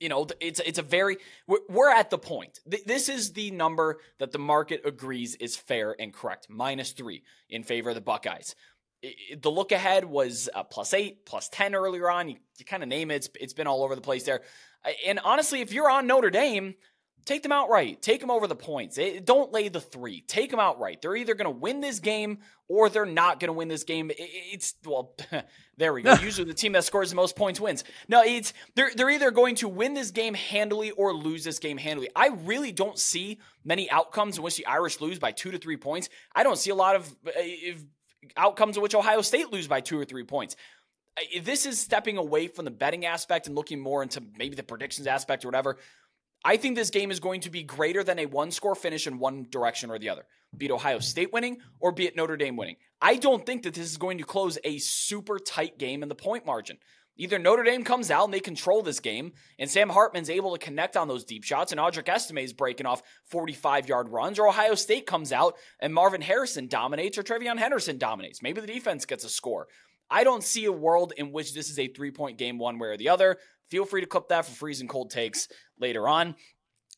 [0.00, 2.60] you know, it's it's a very we're at the point.
[2.66, 6.46] This is the number that the market agrees is fair and correct.
[6.48, 8.54] Minus three in favor of the Buckeyes.
[9.36, 12.28] The look ahead was uh, plus eight, plus ten earlier on.
[12.28, 13.16] You, you kind of name it.
[13.16, 14.40] It's, it's been all over the place there.
[15.06, 16.74] And honestly, if you're on Notre Dame,
[17.24, 18.02] Take them outright.
[18.02, 18.98] Take them over the points.
[19.24, 20.20] don't lay the three.
[20.20, 21.00] Take them outright.
[21.00, 22.38] They're either going to win this game
[22.68, 24.10] or they're not going to win this game.
[24.14, 25.14] It's well,
[25.78, 26.14] there we go.
[26.22, 27.82] Usually the team that scores the most points wins.
[28.08, 31.78] No, it's they're they're either going to win this game handily or lose this game
[31.78, 32.10] handily.
[32.14, 35.78] I really don't see many outcomes in which the Irish lose by two to three
[35.78, 36.10] points.
[36.34, 37.40] I don't see a lot of uh,
[38.36, 40.56] outcomes in which Ohio State lose by two or three points.
[41.42, 45.06] This is stepping away from the betting aspect and looking more into maybe the predictions
[45.06, 45.78] aspect or whatever.
[46.44, 49.18] I think this game is going to be greater than a one score finish in
[49.18, 50.26] one direction or the other.
[50.56, 52.76] Be it Ohio State winning or be it Notre Dame winning.
[53.00, 56.14] I don't think that this is going to close a super tight game in the
[56.14, 56.76] point margin.
[57.16, 60.58] Either Notre Dame comes out and they control this game, and Sam Hartman's able to
[60.58, 64.48] connect on those deep shots, and Audric Estime is breaking off 45 yard runs, or
[64.48, 68.42] Ohio State comes out and Marvin Harrison dominates, or TreVeyon Henderson dominates.
[68.42, 69.68] Maybe the defense gets a score.
[70.10, 72.88] I don't see a world in which this is a three point game one way
[72.88, 73.38] or the other.
[73.70, 76.34] Feel free to clip that for freezing cold takes later on.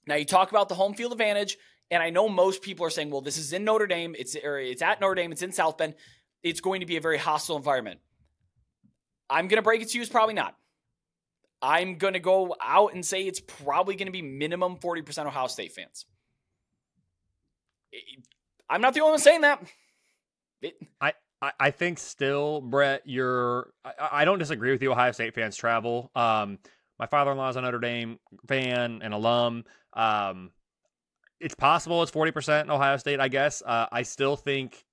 [0.07, 1.57] Now you talk about the home field advantage,
[1.91, 4.15] and I know most people are saying, "Well, this is in Notre Dame.
[4.19, 5.33] It's or it's at Notre Dame.
[5.33, 5.95] It's in South Bend.
[6.43, 8.01] It's going to be a very hostile environment."
[9.29, 10.55] I'm going to break it to you, it's probably not.
[11.61, 15.47] I'm going to go out and say it's probably going to be minimum 40% Ohio
[15.47, 16.07] State fans.
[18.69, 19.63] I'm not the only one saying that.
[20.61, 21.15] It, I,
[21.59, 23.73] I think still, Brett, you're.
[23.85, 24.93] I, I, don't disagree with you.
[24.93, 26.11] Ohio State fans travel.
[26.15, 26.59] Um,
[26.99, 28.19] my father-in-law is a Notre Dame
[28.49, 29.65] fan and alum.
[29.93, 30.51] Um,
[31.41, 33.21] it's possible it's forty percent in Ohio State.
[33.21, 33.63] I guess.
[33.65, 34.85] Uh, I still think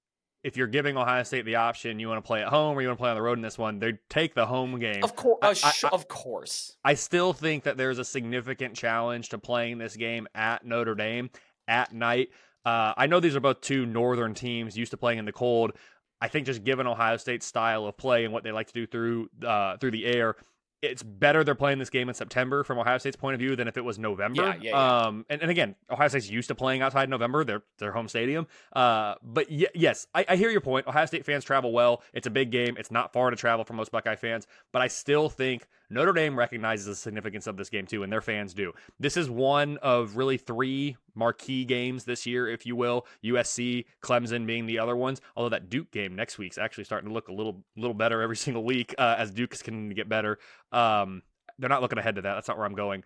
[0.44, 2.88] if you're giving Ohio State the option, you want to play at home or you
[2.90, 5.04] want to play on the road in this one, they take the home game.
[5.04, 6.76] Of course, uh, sh- of course.
[6.84, 11.30] I still think that there's a significant challenge to playing this game at Notre Dame
[11.68, 12.30] at night.
[12.66, 15.74] Uh, I know these are both two northern teams used to playing in the cold.
[16.22, 18.88] I think just given Ohio State's style of play and what they like to do
[18.88, 20.36] through uh, through the air,
[20.82, 23.68] it's better they're playing this game in September from Ohio State's point of view than
[23.68, 24.42] if it was November.
[24.44, 25.06] Yeah, yeah, yeah.
[25.06, 28.48] Um, and, and again, Ohio State's used to playing outside November, their their home stadium.
[28.74, 30.88] Uh, but y- yes, I, I hear your point.
[30.88, 32.04] Ohio State fans travel well.
[32.14, 32.76] It's a big game.
[32.78, 36.38] It's not far to travel for most Buckeye fans, but I still think Notre Dame
[36.38, 38.74] recognizes the significance of this game too, and their fans do.
[39.00, 43.06] This is one of really three marquee games this year, if you will.
[43.24, 45.22] USC, Clemson being the other ones.
[45.36, 48.36] Although that Duke game next week's actually starting to look a little little better every
[48.44, 50.40] single week uh, as Duke's can get better.
[50.72, 51.22] Um,
[51.60, 52.34] they're not looking ahead to that.
[52.34, 53.04] That's not where I'm going.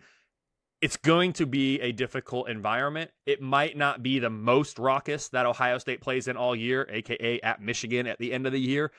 [0.80, 3.10] It's going to be a difficult environment.
[3.26, 7.40] It might not be the most raucous that Ohio State plays in all year, aka
[7.40, 8.92] at Michigan at the end of the year,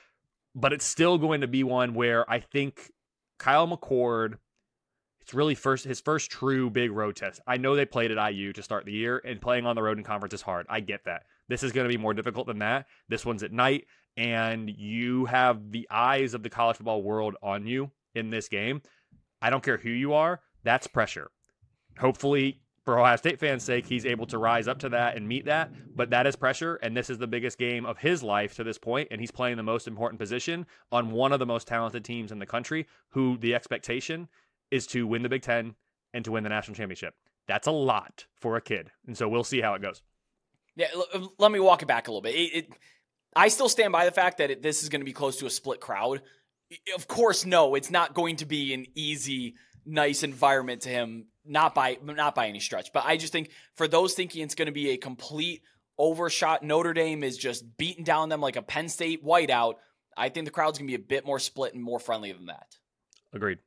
[0.54, 2.92] but it's still going to be one where I think
[3.40, 4.36] Kyle McCord,
[5.22, 7.40] it's really first his first true big road test.
[7.48, 9.98] I know they played at IU to start the year, and playing on the road
[9.98, 10.68] in conference is hard.
[10.70, 11.24] I get that.
[11.48, 12.86] This is going to be more difficult than that.
[13.08, 13.86] This one's at night,
[14.18, 18.82] and you have the eyes of the college football world on you in this game.
[19.42, 21.32] I don't care who you are, that's pressure.
[21.98, 25.46] Hopefully, for Ohio State fans' sake, he's able to rise up to that and meet
[25.46, 25.72] that.
[25.96, 28.80] But that is pressure, and this is the biggest game of his life to this
[28.80, 32.32] point, and he's playing the most important position on one of the most talented teams
[32.32, 34.28] in the country, who the expectation
[34.72, 35.76] is to win the Big Ten
[36.16, 37.14] and to win the national championship.
[37.48, 40.02] That's a lot for a kid, and so we'll see how it goes.
[40.76, 40.88] Yeah,
[41.38, 42.34] let me walk it back a little bit.
[42.34, 42.74] It, it,
[43.36, 45.46] I still stand by the fact that it, this is going to be close to
[45.46, 46.24] a split crowd.
[46.96, 49.54] Of course, no, it's not going to be an easy,
[49.86, 52.94] nice environment to him not by not by any stretch.
[52.94, 55.64] But I just think for those thinking it's going to be a complete
[55.98, 59.76] overshot, Notre Dame is just beating down them like a Penn State whiteout.
[60.16, 62.48] I think the crowd's going to be a bit more split and more friendly than
[62.48, 62.78] that.
[63.34, 63.60] Agreed.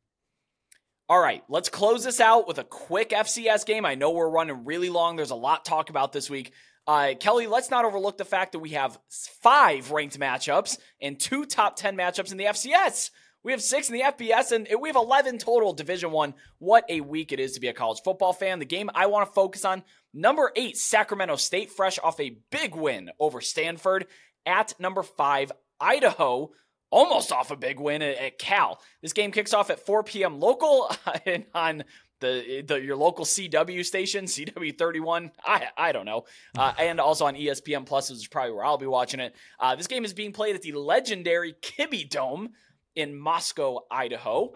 [1.09, 3.84] All right, let's close this out with a quick FCS game.
[3.84, 5.16] I know we're running really long.
[5.16, 6.52] There's a lot to talk about this week.
[6.86, 8.98] Uh, Kelley, let's not overlook the fact that we have
[9.42, 13.10] five ranked matchups and two top 10 matchups in the FCS.
[13.44, 16.35] We have six in the FBS, and we have 11 total Division One.
[16.59, 18.60] What a week it is to be a college football fan.
[18.60, 19.82] The game I want to focus on,
[20.14, 24.06] number eight, Sacramento State, fresh off a big win over Stanford.
[24.47, 25.51] At number five,
[25.81, 26.52] Idaho,
[26.90, 28.81] almost off a big win at, Cal.
[29.01, 30.39] This game kicks off at 4 p.m.
[30.39, 30.90] local
[31.55, 31.85] on
[32.20, 35.32] the, the your local CW station, CW31.
[35.44, 38.78] I I don't know, uh, and also on ESPN Plus, which is probably where I'll
[38.78, 39.35] be watching it.
[39.59, 42.51] Uh, this game is being played at the legendary Kibbie Dome
[42.94, 44.55] in Moscow, Idaho.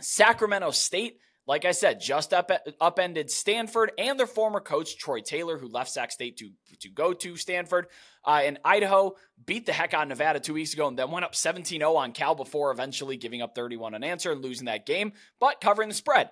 [0.00, 5.58] Sacramento State, like I said, just up, upended Stanford and their former coach, Troy Taylor,
[5.58, 7.86] who left Sac State to, to go to Stanford.
[8.24, 9.16] Uh, and Idaho
[9.46, 11.94] beat the heck out of Nevada two weeks ago and then went up 17 0
[11.94, 15.94] on Cal before eventually giving up 31 unanswered and losing that game, but covering the
[15.94, 16.30] spread.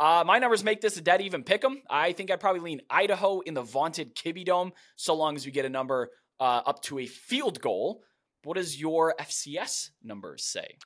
[0.00, 1.82] Uh, my numbers make this a dead even pick 'em.
[1.90, 5.50] I think I'd probably lean Idaho in the vaunted Kibbie Dome, so long as we
[5.50, 6.10] get a number
[6.40, 8.04] uh, up to a field goal.
[8.44, 10.76] What does your FCS numbers say?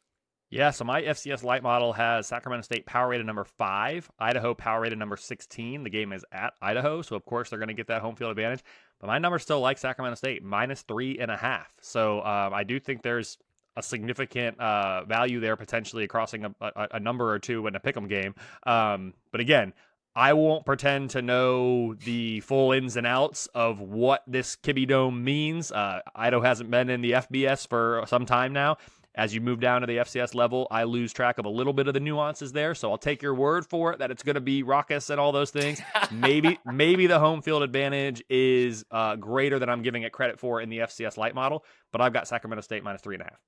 [0.53, 4.83] Yeah, so my FCS light model has Sacramento State power rated number five, Idaho power
[4.83, 5.83] rated number 16.
[5.83, 8.33] The game is at Idaho, so of course they're going to get that home field
[8.33, 8.63] advantage.
[9.01, 11.73] But my number still like Sacramento State, minus three and a half.
[11.81, 13.39] So um, I do think there's
[13.77, 17.81] a significant uh, value there potentially crossing a, a, a, number or two in a
[17.81, 18.35] pick'em game.
[18.65, 19.73] Um, but again,
[20.15, 25.25] I won't pretend to know the full ins and outs of what this Kibbie Dome
[25.25, 25.73] means.
[25.73, 28.77] Uh, Idaho hasn't been in the FBS for some time now.
[29.15, 31.87] As you move down to the FCS level, I lose track of a little bit
[31.87, 32.75] of the nuances there.
[32.75, 35.33] So I'll take your word for it that it's going to be raucous and all
[35.33, 35.83] those things.
[36.11, 40.63] maybe maybe the home field advantage is uh, greater than I'm giving it credit for
[40.63, 41.65] in the FCS light model.
[41.91, 43.41] But I've got Sacramento State minus three and a half.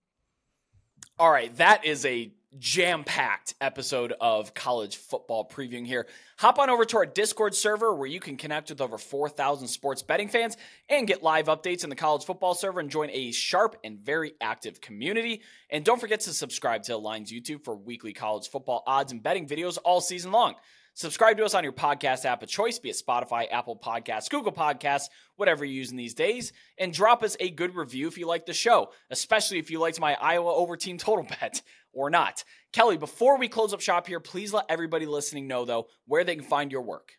[1.19, 6.07] All right, that is a jam packed episode of college football previewing here.
[6.39, 10.03] Hop on over to our Discord server where you can connect with over 4,000 sports
[10.03, 10.57] betting fans
[10.89, 14.35] and get live updates in the college football server and join a sharp and very
[14.41, 15.43] active community.
[15.71, 19.47] And don't forget to subscribe to Align's YouTube for weekly college football odds and betting
[19.47, 20.55] videos all season long.
[20.97, 24.53] Subscribe to us on your podcast app of choice, be it Spotify, Apple Podcasts, Google
[24.53, 28.47] Podcasts, whatever you're using these days, and drop us a good review if you like
[28.47, 31.63] the show, especially if you liked my Iowa over team total bet
[31.95, 32.45] or not.
[32.73, 36.37] Kelley, before we close up shop here, please let everybody listening know, though, where they
[36.37, 37.13] can find your work.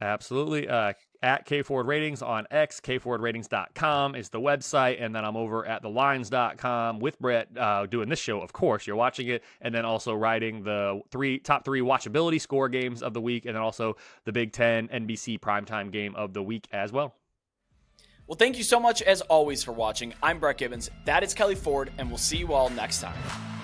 [0.00, 0.68] Absolutely.
[0.68, 0.92] Uh,
[1.22, 5.02] at K Ford Ratings on X, kfordratings.com is the website.
[5.02, 8.86] And then I'm over at thelines.com with Brett uh, doing this show, of course.
[8.86, 9.42] You're watching it.
[9.60, 13.46] And then also writing the three top three watchability score games of the week.
[13.46, 17.16] And then also the Big Ten NBC primetime game of the week as well.
[18.28, 20.12] Well, thank you so much, as always, for watching.
[20.22, 20.90] I'm Brett Gibbons.
[21.06, 21.90] That is Kelley Ford.
[21.98, 23.57] And we'll see you all next time.